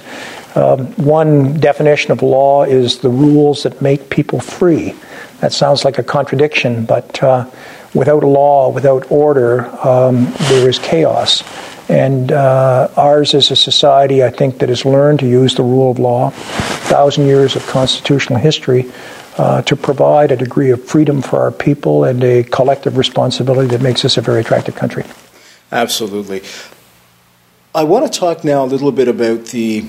Um, 0.55 0.87
one 0.93 1.59
definition 1.59 2.13
of 2.13 2.21
law 2.21 2.63
is 2.63 2.99
the 2.99 3.09
rules 3.09 3.63
that 3.63 3.81
make 3.81 4.09
people 4.09 4.39
free. 4.39 4.95
That 5.41 5.51
sounds 5.51 5.83
like 5.83 5.97
a 5.97 6.03
contradiction, 6.03 6.85
but 6.85 7.21
uh, 7.21 7.49
without 7.93 8.23
law, 8.23 8.69
without 8.69 9.11
order, 9.11 9.65
um, 9.85 10.33
there 10.47 10.69
is 10.69 10.79
chaos. 10.79 11.43
And 11.91 12.31
uh, 12.31 12.87
ours 12.95 13.33
is 13.33 13.51
a 13.51 13.55
society, 13.57 14.23
I 14.23 14.29
think, 14.29 14.59
that 14.59 14.69
has 14.69 14.85
learned 14.85 15.19
to 15.19 15.27
use 15.27 15.55
the 15.55 15.63
rule 15.63 15.91
of 15.91 15.99
law, 15.99 16.29
thousand 16.29 17.25
years 17.27 17.57
of 17.57 17.67
constitutional 17.67 18.39
history, 18.39 18.89
uh, 19.37 19.61
to 19.63 19.75
provide 19.75 20.31
a 20.31 20.37
degree 20.37 20.71
of 20.71 20.81
freedom 20.81 21.21
for 21.21 21.41
our 21.41 21.51
people 21.51 22.05
and 22.05 22.23
a 22.23 22.43
collective 22.43 22.95
responsibility 22.95 23.67
that 23.67 23.81
makes 23.81 24.05
us 24.05 24.15
a 24.15 24.21
very 24.21 24.39
attractive 24.39 24.73
country. 24.73 25.03
Absolutely. 25.69 26.43
I 27.75 27.83
want 27.83 28.09
to 28.11 28.19
talk 28.19 28.45
now 28.45 28.63
a 28.63 28.67
little 28.67 28.93
bit 28.93 29.09
about 29.09 29.47
the 29.47 29.81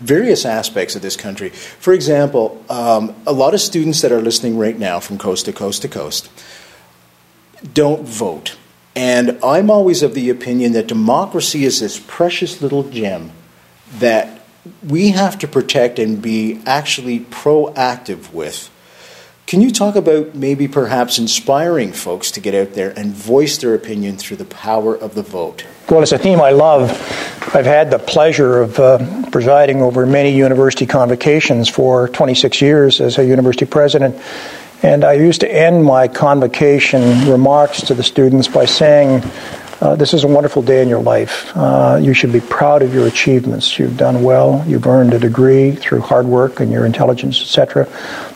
various 0.00 0.46
aspects 0.46 0.96
of 0.96 1.02
this 1.02 1.16
country. 1.16 1.50
For 1.50 1.92
example, 1.92 2.64
um, 2.70 3.14
a 3.26 3.32
lot 3.32 3.52
of 3.52 3.60
students 3.60 4.00
that 4.00 4.10
are 4.10 4.22
listening 4.22 4.56
right 4.56 4.78
now 4.78 5.00
from 5.00 5.18
coast 5.18 5.44
to 5.44 5.52
coast 5.52 5.82
to 5.82 5.88
coast 5.88 6.30
don't 7.74 8.08
vote. 8.08 8.56
And 8.98 9.38
I'm 9.44 9.70
always 9.70 10.02
of 10.02 10.14
the 10.14 10.28
opinion 10.28 10.72
that 10.72 10.88
democracy 10.88 11.64
is 11.64 11.78
this 11.78 12.00
precious 12.04 12.60
little 12.60 12.82
gem 12.82 13.30
that 14.00 14.40
we 14.84 15.10
have 15.10 15.38
to 15.38 15.46
protect 15.46 16.00
and 16.00 16.20
be 16.20 16.60
actually 16.66 17.20
proactive 17.20 18.32
with. 18.32 18.68
Can 19.46 19.62
you 19.62 19.70
talk 19.70 19.94
about 19.94 20.34
maybe 20.34 20.66
perhaps 20.66 21.16
inspiring 21.16 21.92
folks 21.92 22.32
to 22.32 22.40
get 22.40 22.56
out 22.56 22.74
there 22.74 22.90
and 22.98 23.12
voice 23.12 23.58
their 23.58 23.72
opinion 23.72 24.16
through 24.16 24.38
the 24.38 24.44
power 24.44 24.96
of 24.96 25.14
the 25.14 25.22
vote? 25.22 25.64
Well, 25.88 26.02
it's 26.02 26.10
a 26.10 26.18
theme 26.18 26.40
I 26.40 26.50
love. 26.50 26.90
I've 27.54 27.66
had 27.66 27.92
the 27.92 28.00
pleasure 28.00 28.60
of 28.60 28.80
uh, 28.80 29.30
presiding 29.30 29.80
over 29.80 30.06
many 30.06 30.36
university 30.36 30.86
convocations 30.86 31.68
for 31.68 32.08
26 32.08 32.60
years 32.60 33.00
as 33.00 33.16
a 33.16 33.24
university 33.24 33.64
president. 33.64 34.20
And 34.82 35.04
I 35.04 35.14
used 35.14 35.40
to 35.40 35.52
end 35.52 35.84
my 35.84 36.06
convocation 36.06 37.28
remarks 37.28 37.82
to 37.82 37.94
the 37.94 38.04
students 38.04 38.46
by 38.46 38.64
saying, 38.64 39.22
uh, 39.80 39.94
this 39.94 40.12
is 40.12 40.24
a 40.24 40.28
wonderful 40.28 40.60
day 40.60 40.82
in 40.82 40.88
your 40.88 41.00
life. 41.00 41.56
Uh, 41.56 41.98
you 42.00 42.12
should 42.12 42.32
be 42.32 42.40
proud 42.40 42.82
of 42.82 42.92
your 42.92 43.06
achievements. 43.06 43.78
You've 43.78 43.96
done 43.96 44.24
well. 44.24 44.64
You've 44.66 44.86
earned 44.86 45.14
a 45.14 45.20
degree 45.20 45.72
through 45.72 46.00
hard 46.00 46.26
work 46.26 46.58
and 46.58 46.72
your 46.72 46.84
intelligence, 46.84 47.40
etc. 47.40 47.88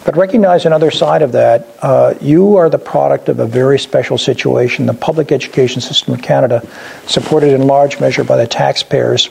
But 0.04 0.16
recognize 0.16 0.66
another 0.66 0.92
side 0.92 1.22
of 1.22 1.32
that. 1.32 1.68
Uh, 1.80 2.14
you 2.20 2.56
are 2.56 2.70
the 2.70 2.78
product 2.78 3.28
of 3.28 3.40
a 3.40 3.46
very 3.46 3.78
special 3.78 4.18
situation. 4.18 4.86
The 4.86 4.94
public 4.94 5.32
education 5.32 5.80
system 5.80 6.14
of 6.14 6.22
Canada, 6.22 6.64
supported 7.06 7.52
in 7.52 7.66
large 7.66 7.98
measure 7.98 8.22
by 8.22 8.36
the 8.36 8.46
taxpayers, 8.46 9.28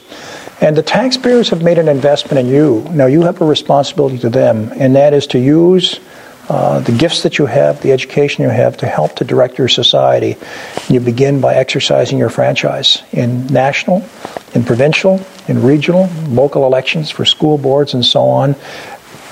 and 0.60 0.76
the 0.76 0.84
taxpayers 0.84 1.50
have 1.50 1.62
made 1.62 1.78
an 1.78 1.88
investment 1.88 2.46
in 2.46 2.54
you. 2.54 2.86
Now 2.92 3.06
you 3.06 3.22
have 3.22 3.42
a 3.42 3.46
responsibility 3.46 4.18
to 4.20 4.30
them, 4.30 4.72
and 4.76 4.96
that 4.96 5.14
is 5.14 5.28
to 5.28 5.40
use 5.40 6.00
uh, 6.52 6.82
the 6.82 6.92
gifts 6.92 7.24
that 7.24 7.38
you 7.38 7.46
have, 7.46 7.82
the 7.82 7.94
education 7.94 8.44
you 8.44 8.50
have 8.50 8.76
to 8.76 8.86
help 8.86 9.16
to 9.16 9.24
direct 9.24 9.58
your 9.58 9.70
society. 9.70 10.36
You 10.90 11.00
begin 11.00 11.40
by 11.40 11.56
exercising 11.56 12.18
your 12.18 12.30
franchise 12.30 13.04
in 13.14 13.48
national, 13.48 14.04
in 14.54 14.66
provincial, 14.66 15.26
in 15.48 15.62
regional, 15.64 16.10
local 16.28 16.66
elections 16.66 17.10
for 17.10 17.24
school 17.24 17.58
boards 17.58 17.94
and 17.94 18.04
so 18.04 18.24
on. 18.24 18.58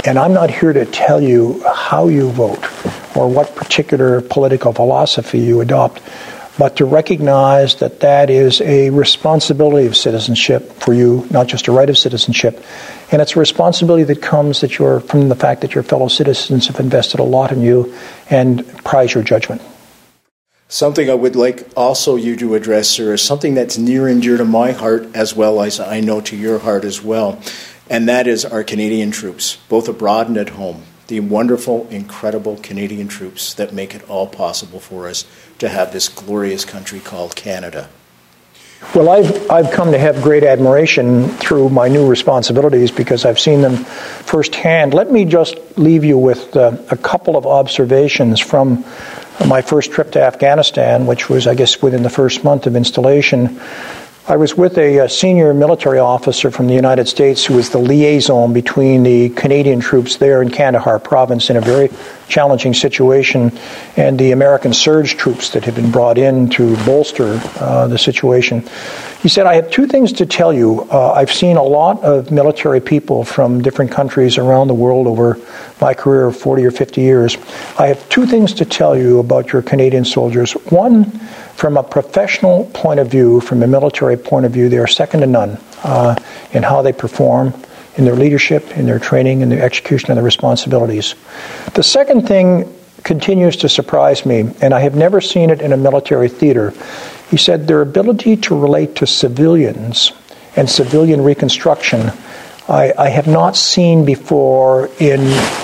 And 0.05 0.17
I'm 0.17 0.31
not 0.31 0.49
here 0.49 0.71
to 0.71 0.85
tell 0.85 1.21
you 1.21 1.61
how 1.67 2.07
you 2.07 2.29
vote 2.29 2.63
or 3.17 3.27
what 3.27 3.53
particular 3.53 4.21
political 4.21 4.71
philosophy 4.71 5.39
you 5.39 5.59
adopt 5.59 6.01
but 6.59 6.75
to 6.75 6.83
recognize 6.83 7.75
that 7.75 8.01
that 8.01 8.29
is 8.29 8.59
a 8.59 8.89
responsibility 8.89 9.87
of 9.87 9.95
citizenship 9.95 10.73
for 10.73 10.93
you, 10.93 11.25
not 11.31 11.47
just 11.47 11.69
a 11.69 11.71
right 11.71 11.89
of 11.89 11.97
citizenship. 11.97 12.61
And 13.13 13.21
it's 13.21 13.37
a 13.37 13.39
responsibility 13.39 14.03
that 14.03 14.21
comes 14.21 14.59
that 14.59 14.77
you're, 14.77 14.99
from 14.99 15.29
the 15.29 15.35
fact 15.35 15.61
that 15.61 15.73
your 15.73 15.85
fellow 15.85 16.09
citizens 16.09 16.67
have 16.67 16.81
invested 16.81 17.21
a 17.21 17.23
lot 17.23 17.53
in 17.53 17.61
you 17.61 17.95
and 18.29 18.67
prize 18.83 19.13
your 19.13 19.23
judgment. 19.23 19.61
Something 20.67 21.09
I 21.09 21.13
would 21.13 21.37
like 21.37 21.65
also 21.77 22.17
you 22.17 22.35
to 22.35 22.55
address, 22.55 22.89
sir, 22.89 23.13
is 23.13 23.21
something 23.21 23.53
that's 23.53 23.77
near 23.77 24.09
and 24.09 24.21
dear 24.21 24.35
to 24.35 24.45
my 24.45 24.73
heart 24.73 25.07
as 25.15 25.33
well 25.33 25.61
as 25.61 25.79
I 25.79 26.01
know 26.01 26.19
to 26.21 26.35
your 26.35 26.59
heart 26.59 26.83
as 26.83 27.01
well, 27.01 27.41
and 27.89 28.09
that 28.09 28.27
is 28.27 28.43
our 28.43 28.65
Canadian 28.65 29.11
troops, 29.11 29.57
both 29.69 29.87
abroad 29.87 30.27
and 30.27 30.37
at 30.37 30.49
home 30.49 30.83
the 31.09 31.19
wonderful, 31.19 31.87
incredible 31.89 32.57
Canadian 32.57 33.07
troops 33.07 33.53
that 33.55 33.73
make 33.73 33.93
it 33.93 34.09
all 34.09 34.27
possible 34.27 34.79
for 34.79 35.07
us 35.07 35.25
to 35.57 35.67
have 35.67 35.91
this 35.91 36.07
glorious 36.07 36.63
country 36.63 36.99
called 36.99 37.35
Canada. 37.35 37.89
Well, 38.95 39.09
I've, 39.09 39.51
I've 39.51 39.71
come 39.71 39.91
to 39.91 39.99
have 39.99 40.21
great 40.23 40.43
admiration 40.43 41.27
through 41.27 41.69
my 41.69 41.89
new 41.89 42.07
responsibilities 42.07 42.91
because 42.91 43.25
I've 43.25 43.39
seen 43.39 43.61
them 43.61 43.75
firsthand. 43.75 44.93
Let 44.93 45.11
me 45.11 45.25
just 45.25 45.57
leave 45.77 46.05
you 46.05 46.17
with 46.17 46.55
uh, 46.55 46.77
a 46.89 46.95
couple 46.95 47.35
of 47.35 47.45
observations 47.45 48.39
from 48.39 48.85
my 49.45 49.61
first 49.61 49.91
trip 49.91 50.11
to 50.13 50.23
Afghanistan, 50.23 51.05
which 51.07 51.27
was, 51.27 51.45
I 51.45 51.55
guess, 51.55 51.81
within 51.81 52.03
the 52.03 52.09
first 52.09 52.45
month 52.45 52.67
of 52.67 52.77
installation. 52.77 53.59
I 54.29 54.35
was 54.35 54.55
with 54.55 54.77
a, 54.77 54.99
a, 54.99 55.09
senior 55.09 55.55
military 55.55 55.97
officer 55.97 56.51
from 56.51 56.67
the 56.67 56.75
United 56.75 57.07
States 57.07 57.43
who 57.43 57.55
was 57.55 57.71
the 57.71 57.79
liaison 57.79 58.53
between 58.53 59.01
the 59.01 59.29
Canadian 59.29 59.79
troops 59.79 60.17
there 60.17 60.43
in 60.43 60.51
Kandahar 60.51 60.99
province 60.99 61.49
in 61.49 61.57
a 61.57 61.61
very 61.61 61.89
challenging 62.29 62.73
situation 62.73 63.51
and 63.97 64.17
the 64.17 64.31
American 64.31 64.71
surge 64.71 65.17
troops 65.17 65.49
that 65.51 65.65
had 65.65 65.75
been 65.75 65.91
brought 65.91 66.17
in 66.17 66.49
to 66.51 66.77
bolster 66.85 67.41
uh, 67.59 67.87
the 67.87 67.97
situation. 67.97 68.63
He 69.21 69.27
said, 69.27 69.45
I 69.45 69.55
have 69.55 69.69
two 69.69 69.87
things 69.87 70.13
to 70.13 70.25
tell 70.25 70.53
you. 70.53 70.87
Uh, 70.89 71.11
I've 71.11 71.31
seen 71.31 71.57
a 71.57 71.63
lot 71.63 72.01
of 72.03 72.31
military 72.31 72.79
people 72.79 73.25
from 73.25 73.61
different 73.61 73.91
countries 73.91 74.37
around 74.37 74.67
the 74.67 74.73
world 74.73 75.07
over 75.07 75.37
my 75.81 75.93
career 75.93 76.27
of 76.27 76.37
40 76.37 76.65
or 76.65 76.71
50 76.71 77.01
years. 77.01 77.37
I 77.77 77.87
have 77.87 78.07
two 78.07 78.25
things 78.25 78.53
to 78.55 78.65
tell 78.65 78.97
you 78.97 79.19
about 79.19 79.51
your 79.51 79.61
Canadian 79.61 80.05
soldiers. 80.05 80.53
One, 80.53 81.11
from 81.59 81.75
a 81.75 81.83
professional 81.83 82.65
point 82.73 83.01
of 83.01 83.11
view, 83.11 83.41
from 83.41 83.61
a 83.63 83.67
military 83.67 84.15
point 84.15 84.45
of 84.45 84.53
view, 84.53 84.69
they 84.69 84.77
are 84.77 84.87
second 84.87 85.21
to 85.21 85.27
none 85.27 85.57
uh, 85.83 86.15
in 86.53 86.63
how 86.63 86.81
they 86.81 86.93
perform, 86.93 87.53
in 87.99 88.05
their 88.05 88.15
leadership, 88.15 88.77
in 88.77 88.85
their 88.85 88.97
training, 88.97 89.41
in 89.41 89.49
their 89.49 89.61
execution 89.61 90.09
of 90.09 90.15
their 90.15 90.23
responsibilities. 90.23 91.15
The 91.73 91.83
second 91.83 92.27
thing 92.29 92.73
continues 93.03 93.57
to 93.57 93.67
surprise 93.67 94.25
me, 94.25 94.51
and 94.61 94.73
I 94.73 94.79
have 94.79 94.95
never 94.95 95.19
seen 95.19 95.49
it 95.49 95.61
in 95.61 95.73
a 95.73 95.77
military 95.77 96.29
theater. 96.29 96.73
He 97.29 97.35
said 97.35 97.67
their 97.67 97.81
ability 97.81 98.37
to 98.37 98.57
relate 98.57 98.95
to 98.95 99.05
civilians 99.05 100.13
and 100.55 100.69
civilian 100.69 101.21
reconstruction. 101.21 102.11
I, 102.69 102.93
I 102.97 103.09
have 103.09 103.27
not 103.27 103.57
seen 103.57 104.05
before 104.05 104.89
in 104.99 105.19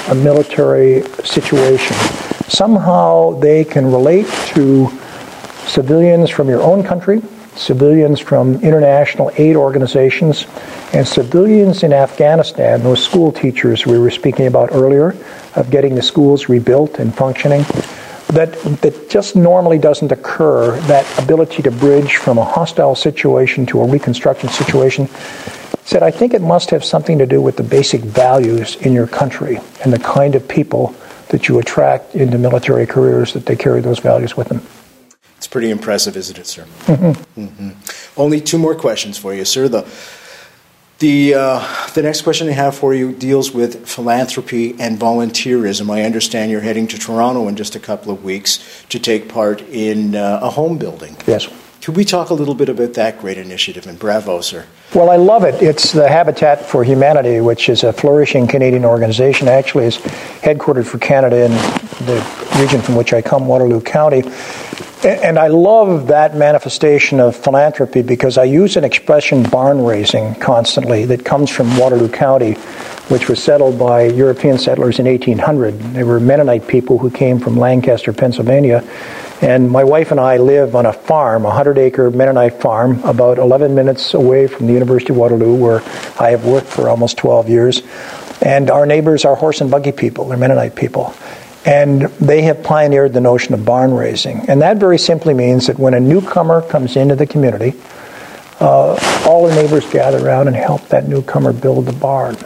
a 0.10 0.16
military 0.16 1.04
situation. 1.24 1.96
Somehow 2.50 3.40
they 3.40 3.64
can 3.64 3.86
relate 3.86 4.28
to 4.48 4.90
civilians 5.68 6.30
from 6.30 6.50
your 6.50 6.62
own 6.62 6.84
country, 6.84 7.22
civilians 7.56 8.20
from 8.20 8.56
international 8.62 9.32
aid 9.38 9.56
organizations, 9.56 10.46
and 10.94 11.08
civilians 11.08 11.84
in 11.84 11.94
Afghanistan, 11.94 12.84
those 12.84 13.04
school 13.04 13.32
teachers 13.32 13.86
we 13.86 13.98
were 13.98 14.12
speaking 14.12 14.48
about 14.48 14.70
earlier, 14.72 15.16
of 15.56 15.70
getting 15.70 15.96
the 15.96 16.02
schools 16.02 16.50
rebuilt 16.50 17.00
and 17.00 17.16
functioning. 17.16 17.64
That, 18.30 18.54
that 18.82 19.10
just 19.10 19.36
normally 19.36 19.78
doesn't 19.78 20.12
occur, 20.12 20.78
that 20.82 21.24
ability 21.24 21.62
to 21.64 21.72
bridge 21.72 22.18
from 22.18 22.38
a 22.38 22.44
hostile 22.44 22.96
situation 22.96 23.66
to 23.68 23.82
a 23.82 23.88
reconstruction 23.88 24.50
situation, 24.50 25.08
said, 25.86 26.02
I 26.02 26.12
think 26.12 26.34
it 26.34 26.42
must 26.42 26.72
have 26.72 26.84
something 26.84 27.20
to 27.20 27.28
do 27.28 27.40
with 27.40 27.58
the 27.58 27.64
basic 27.64 28.02
values 28.02 28.76
in 28.78 28.94
your 28.94 29.08
country 29.08 29.60
and 29.84 29.94
the 29.94 30.00
kind 30.00 30.34
of 30.36 30.48
people 30.48 30.96
that 31.30 31.48
you 31.48 31.60
attract 31.60 32.16
into 32.16 32.38
military 32.38 32.88
careers 32.88 33.34
that 33.34 33.46
they 33.46 33.56
carry 33.56 33.82
those 33.82 34.00
values 34.00 34.36
with 34.36 34.50
them. 34.50 34.62
Pretty 35.56 35.72
impressive, 35.72 36.18
isn't 36.18 36.38
it, 36.38 36.48
sir? 36.48 36.66
Mm-hmm. 36.84 37.42
Mm-hmm. 37.42 38.20
Only 38.20 38.42
two 38.42 38.58
more 38.58 38.76
questions 38.76 39.18
for 39.18 39.34
you, 39.34 39.46
sir. 39.46 39.70
The 39.70 39.88
the 41.00 41.34
uh, 41.34 41.88
the 41.94 42.02
next 42.02 42.24
question 42.24 42.50
I 42.50 42.52
have 42.52 42.76
for 42.76 42.94
you 42.94 43.14
deals 43.14 43.54
with 43.54 43.88
philanthropy 43.88 44.76
and 44.78 45.00
volunteerism. 45.00 45.90
I 45.90 46.02
understand 46.02 46.52
you're 46.52 46.60
heading 46.60 46.88
to 46.88 46.98
Toronto 46.98 47.48
in 47.48 47.56
just 47.56 47.74
a 47.74 47.80
couple 47.80 48.12
of 48.12 48.22
weeks 48.22 48.60
to 48.90 49.00
take 49.00 49.30
part 49.30 49.62
in 49.62 50.16
uh, 50.16 50.42
a 50.42 50.50
home 50.50 50.78
building. 50.78 51.16
Yes. 51.26 51.48
Could 51.82 51.96
we 51.96 52.04
talk 52.04 52.32
a 52.32 52.34
little 52.34 52.56
bit 52.56 52.68
about 52.68 52.96
that 52.96 53.20
great 53.22 53.38
initiative? 53.38 53.88
And 53.88 53.98
bravo, 53.98 54.42
sir. 54.42 54.66
Well, 54.94 55.10
I 55.10 55.16
love 55.16 55.46
it. 55.46 55.62
It's 55.62 55.94
the 55.94 56.10
Habitat 56.10 56.66
for 56.66 56.84
Humanity, 56.84 57.40
which 57.40 57.70
is 57.70 57.86
a 57.86 57.94
flourishing 57.94 58.46
Canadian 58.46 58.84
organization. 58.84 59.48
Actually, 59.48 59.86
is 59.86 59.98
headquartered 60.44 60.86
for 60.86 60.98
Canada 60.98 61.46
in 61.46 61.52
the 62.06 62.18
region 62.60 62.82
from 62.82 62.96
which 62.96 63.14
I 63.14 63.22
come, 63.22 63.48
Waterloo 63.48 63.80
County. 63.80 64.24
And 65.06 65.38
I 65.38 65.50
love 65.50 66.08
that 66.08 66.36
manifestation 66.36 67.20
of 67.20 67.36
philanthropy 67.36 68.02
because 68.02 68.40
I 68.40 68.46
use 68.46 68.76
an 68.76 68.84
expression 68.84 69.44
barn 69.44 69.86
raising 69.86 70.34
constantly 70.34 71.06
that 71.06 71.24
comes 71.24 71.52
from 71.52 71.78
Waterloo 71.78 72.10
County, 72.10 72.54
which 73.10 73.30
was 73.30 73.44
settled 73.44 73.78
by 73.78 74.06
European 74.06 74.58
settlers 74.58 74.98
in 74.98 75.06
1800. 75.06 75.80
They 75.94 76.02
were 76.02 76.20
Mennonite 76.20 76.68
people 76.68 76.98
who 76.98 77.12
came 77.12 77.38
from 77.38 77.56
Lancaster, 77.56 78.14
Pennsylvania. 78.14 78.84
And 79.44 79.70
my 79.70 79.84
wife 79.84 80.10
and 80.10 80.20
I 80.20 80.38
live 80.38 80.76
on 80.76 80.88
a 80.88 80.94
farm, 80.94 81.44
a 81.44 81.50
100 81.50 81.78
acre 81.78 82.10
Mennonite 82.10 82.60
farm, 82.60 83.04
about 83.04 83.38
11 83.38 83.76
minutes 83.76 84.16
away 84.16 84.48
from 84.48 84.66
the 84.66 84.74
University 84.74 85.14
of 85.14 85.18
Waterloo, 85.18 85.54
where 85.54 85.84
I 86.20 86.32
have 86.32 86.46
worked 86.46 86.66
for 86.66 86.90
almost 86.90 87.18
12 87.18 87.48
years. 87.48 87.84
And 88.42 88.72
our 88.72 88.88
neighbors 88.88 89.24
are 89.24 89.36
horse 89.36 89.62
and 89.62 89.70
buggy 89.70 89.92
people, 89.92 90.30
they're 90.30 90.38
Mennonite 90.40 90.76
people. 90.76 91.14
And 91.66 92.02
they 92.02 92.44
have 92.44 92.64
pioneered 92.64 93.14
the 93.14 93.22
notion 93.22 93.56
of 93.56 93.66
barn 93.66 93.92
raising. 93.92 94.48
And 94.48 94.62
that 94.62 94.78
very 94.78 95.00
simply 95.00 95.34
means 95.34 95.68
that 95.68 95.80
when 95.80 95.96
a 95.96 96.00
newcomer 96.00 96.62
comes 96.62 96.96
into 96.96 97.16
the 97.16 97.26
community, 97.26 97.74
uh, 98.60 99.24
all 99.28 99.48
the 99.48 99.56
neighbors 99.56 99.90
gather 99.92 100.24
around 100.26 100.48
and 100.48 100.56
help 100.56 100.88
that 100.90 101.08
newcomer 101.08 101.52
build 101.54 101.88
the 101.88 101.94
barn. 101.94 102.38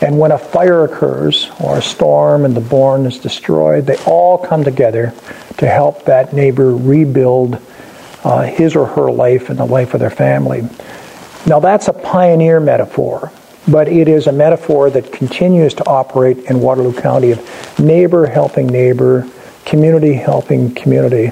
And 0.00 0.18
when 0.18 0.30
a 0.30 0.38
fire 0.38 0.84
occurs 0.84 1.50
or 1.60 1.78
a 1.78 1.82
storm 1.82 2.44
and 2.44 2.56
the 2.56 2.60
barn 2.60 3.06
is 3.06 3.18
destroyed, 3.18 3.86
they 3.86 3.96
all 4.04 4.38
come 4.38 4.62
together 4.62 5.12
to 5.56 5.66
help 5.66 6.04
that 6.04 6.32
neighbor 6.32 6.74
rebuild 6.74 7.60
uh, 8.22 8.42
his 8.42 8.76
or 8.76 8.86
her 8.86 9.10
life 9.10 9.50
and 9.50 9.58
the 9.58 9.64
life 9.64 9.94
of 9.94 10.00
their 10.00 10.10
family. 10.10 10.62
Now, 11.46 11.58
that's 11.58 11.88
a 11.88 11.92
pioneer 11.92 12.60
metaphor 12.60 13.32
but 13.66 13.88
it 13.88 14.08
is 14.08 14.26
a 14.26 14.32
metaphor 14.32 14.90
that 14.90 15.12
continues 15.12 15.74
to 15.74 15.86
operate 15.86 16.38
in 16.50 16.60
Waterloo 16.60 16.92
County 16.92 17.32
of 17.32 17.78
neighbor 17.78 18.26
helping 18.26 18.66
neighbor, 18.66 19.28
community 19.64 20.14
helping 20.14 20.74
community. 20.74 21.30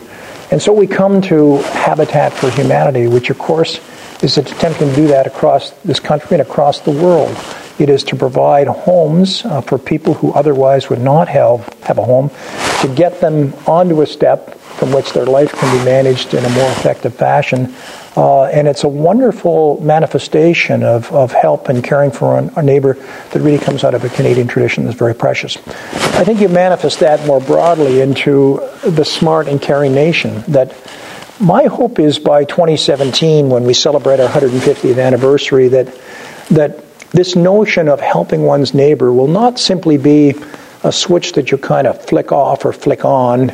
And 0.51 0.63
so 0.63 0.73
we 0.73 0.87
come 0.87 1.23
to 1.23 1.57
Habitat 1.59 2.33
for 2.33 2.51
Humanity, 2.51 3.09
which 3.09 3.31
of 3.31 3.39
course 3.39 3.81
is 4.23 4.39
attempting 4.39 4.91
to 4.91 4.97
do 4.97 5.07
that 5.09 5.27
across 5.27 5.71
this 5.83 6.01
country 6.01 6.39
and 6.39 6.43
across 6.43 6.81
the 6.81 6.91
world. 6.91 7.37
It 7.79 7.91
is 7.91 8.05
to 8.05 8.17
provide 8.17 8.69
homes 8.69 9.45
uh, 9.45 9.61
for 9.61 9.79
people 9.79 10.15
who 10.15 10.33
otherwise 10.33 10.89
would 10.89 11.01
not 11.01 11.29
have, 11.29 11.69
have 11.83 11.99
a 11.99 12.05
home, 12.05 12.31
to 12.81 12.93
get 12.95 13.21
them 13.21 13.53
onto 13.67 14.01
a 14.01 14.07
step 14.07 14.55
from 14.55 14.93
which 14.93 15.13
their 15.13 15.27
life 15.27 15.53
can 15.53 15.79
be 15.79 15.85
managed 15.85 16.33
in 16.33 16.45
a 16.45 16.49
more 16.51 16.71
effective 16.71 17.15
fashion. 17.15 17.75
Uh, 18.17 18.45
and 18.45 18.67
it's 18.67 18.85
a 18.85 18.89
wonderful 18.89 19.79
manifestation 19.83 20.83
of, 20.83 21.13
of 21.13 21.33
help 21.33 21.69
and 21.69 21.85
caring 21.85 22.11
for 22.11 22.51
our 22.57 22.63
neighbor 22.63 22.95
that 22.95 23.41
really 23.41 23.59
comes 23.59 23.85
out 23.85 23.95
of 23.95 24.05
a 24.05 24.09
Canadian 24.09 24.49
tradition 24.49 24.85
that's 24.85 24.97
very 24.97 25.15
precious. 25.15 25.57
I 25.57 26.25
think 26.25 26.41
you 26.41 26.49
manifest 26.49 27.01
that 27.01 27.27
more 27.27 27.41
broadly 27.41 28.01
into 28.01 28.67
the 28.85 29.05
smart 29.05 29.49
and 29.49 29.61
caring 29.61 29.95
nation 29.95 30.43
that 30.49 30.75
my 31.39 31.65
hope 31.65 31.99
is 31.99 32.19
by 32.19 32.45
2017, 32.45 33.51
when 33.51 33.65
we 33.65 33.75
celebrate 33.75 34.21
our 34.21 34.29
150th 34.29 34.99
anniversary, 34.99 35.69
that 35.69 35.95
that 36.51 36.83
this 37.11 37.37
notion 37.37 37.89
of 37.89 38.01
helping 38.01 38.43
one's 38.43 38.75
neighbor 38.75 39.13
will 39.13 39.29
not 39.29 39.59
simply 39.59 39.97
be 39.97 40.35
a 40.83 40.93
switch 40.93 41.33
that 41.33 41.51
you 41.51 41.59
kind 41.59 41.87
of 41.87 42.05
flick 42.05 42.33
off 42.33 42.65
or 42.65 42.73
flick 42.73 43.05
on 43.05 43.51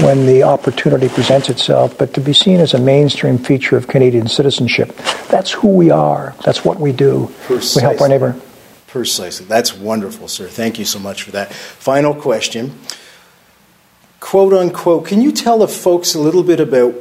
when 0.00 0.26
the 0.26 0.42
opportunity 0.42 1.08
presents 1.08 1.48
itself, 1.50 1.96
but 1.98 2.14
to 2.14 2.20
be 2.20 2.32
seen 2.32 2.60
as 2.60 2.74
a 2.74 2.78
mainstream 2.78 3.38
feature 3.38 3.76
of 3.76 3.88
Canadian 3.88 4.28
citizenship. 4.28 4.96
That's 5.28 5.50
who 5.50 5.68
we 5.68 5.90
are. 5.90 6.34
That's 6.44 6.64
what 6.64 6.80
we 6.80 6.92
do. 6.92 7.30
Precisely. 7.42 7.80
We 7.80 7.88
help 7.88 8.00
our 8.00 8.08
neighbor. 8.08 8.40
Precisely. 8.86 9.46
That's 9.46 9.74
wonderful, 9.74 10.26
sir. 10.28 10.48
Thank 10.48 10.78
you 10.78 10.84
so 10.84 10.98
much 10.98 11.22
for 11.22 11.30
that. 11.32 11.52
Final 11.52 12.14
question. 12.14 12.78
Quote 14.18 14.52
unquote, 14.52 15.06
can 15.06 15.20
you 15.22 15.32
tell 15.32 15.58
the 15.58 15.68
folks 15.68 16.14
a 16.14 16.20
little 16.20 16.42
bit 16.42 16.60
about 16.60 16.94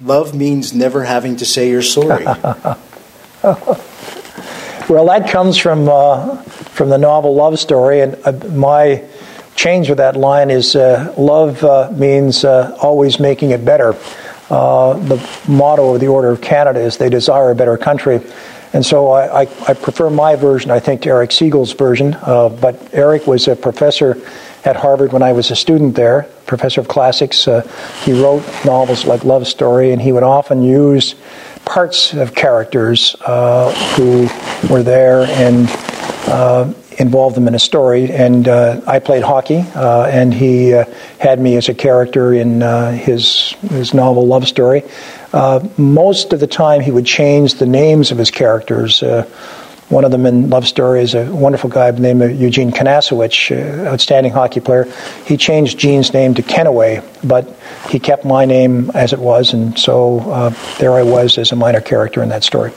love 0.00 0.34
means 0.34 0.72
never 0.72 1.04
having 1.04 1.36
to 1.36 1.44
say 1.44 1.68
you're 1.70 1.82
sorry? 1.82 2.24
well, 4.88 5.06
that 5.06 5.28
comes 5.30 5.56
from, 5.56 5.88
uh, 5.88 6.36
from 6.42 6.88
the 6.88 6.98
novel 6.98 7.34
Love 7.34 7.58
Story, 7.58 8.00
and 8.00 8.16
uh, 8.24 8.32
my 8.48 9.04
change 9.60 9.90
with 9.90 9.98
that 9.98 10.16
line 10.16 10.48
is 10.50 10.74
uh, 10.74 11.12
love 11.18 11.62
uh, 11.62 11.90
means 11.92 12.46
uh, 12.46 12.74
always 12.80 13.20
making 13.20 13.50
it 13.50 13.62
better. 13.62 13.94
Uh, 14.48 14.94
the 14.94 15.18
motto 15.46 15.94
of 15.94 16.00
the 16.00 16.08
Order 16.08 16.30
of 16.30 16.40
Canada 16.40 16.80
is 16.80 16.96
they 16.96 17.10
desire 17.10 17.50
a 17.50 17.54
better 17.54 17.76
country. 17.76 18.22
And 18.72 18.86
so 18.86 19.10
I, 19.10 19.42
I, 19.42 19.48
I 19.68 19.74
prefer 19.74 20.08
my 20.08 20.34
version, 20.36 20.70
I 20.70 20.80
think, 20.80 21.02
to 21.02 21.10
Erich 21.10 21.30
Segal's 21.30 21.72
version. 21.74 22.14
Uh, 22.14 22.48
but 22.48 22.94
Erich 22.94 23.26
was 23.26 23.48
a 23.48 23.56
professor 23.56 24.16
at 24.64 24.76
Harvard 24.76 25.12
when 25.12 25.22
I 25.22 25.32
was 25.32 25.50
a 25.50 25.56
student 25.56 25.94
there, 25.94 26.22
professor 26.46 26.80
of 26.80 26.88
classics. 26.88 27.46
Uh, 27.46 27.60
he 28.04 28.12
wrote 28.14 28.42
novels 28.64 29.04
like 29.04 29.24
Love 29.24 29.46
Story, 29.46 29.92
and 29.92 30.00
he 30.00 30.10
would 30.10 30.22
often 30.22 30.62
use 30.62 31.16
parts 31.66 32.14
of 32.14 32.34
characters 32.34 33.14
who 33.96 34.26
were 34.70 34.82
there 34.82 35.24
and 35.24 35.68
involved 37.00 37.34
them 37.34 37.48
in 37.48 37.54
a 37.54 37.58
story. 37.58 38.12
And 38.12 38.46
uh, 38.46 38.82
I 38.86 38.98
played 38.98 39.22
hockey, 39.22 39.64
uh, 39.74 40.04
and 40.04 40.32
he 40.32 40.74
uh, 40.74 40.84
had 41.18 41.40
me 41.40 41.56
as 41.56 41.68
a 41.68 41.74
character 41.74 42.32
in 42.32 42.62
uh, 42.62 42.92
his 42.92 43.52
his 43.70 43.94
novel 43.94 44.26
Love 44.26 44.46
Story. 44.46 44.82
Uh, 45.32 45.66
most 45.76 46.32
of 46.32 46.40
the 46.40 46.46
time, 46.46 46.80
he 46.80 46.90
would 46.90 47.06
change 47.06 47.54
the 47.54 47.66
names 47.66 48.12
of 48.12 48.18
his 48.18 48.30
characters. 48.30 49.02
One 49.88 50.04
of 50.04 50.12
them 50.12 50.24
in 50.24 50.50
Love 50.50 50.68
Story 50.68 51.02
is 51.02 51.14
a 51.14 51.24
wonderful 51.24 51.68
guy 51.68 51.90
named 51.90 52.38
Eugene 52.38 52.70
Kinasewich, 52.70 53.50
outstanding 53.88 54.32
hockey 54.32 54.60
player. 54.60 54.86
He 55.26 55.36
changed 55.36 55.78
Gene's 55.78 56.12
name 56.12 56.34
to 56.34 56.42
Kennaway, 56.42 57.02
but 57.26 57.56
he 57.88 57.98
kept 57.98 58.24
my 58.24 58.44
name 58.44 58.92
as 58.94 59.12
it 59.12 59.18
was, 59.18 59.52
and 59.52 59.76
so 59.76 60.54
there 60.78 60.92
I 60.92 61.02
was 61.02 61.38
as 61.38 61.50
a 61.50 61.56
minor 61.56 61.80
character 61.80 62.22
in 62.22 62.28
that 62.28 62.44
story. 62.44 62.70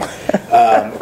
Um, 0.51 0.97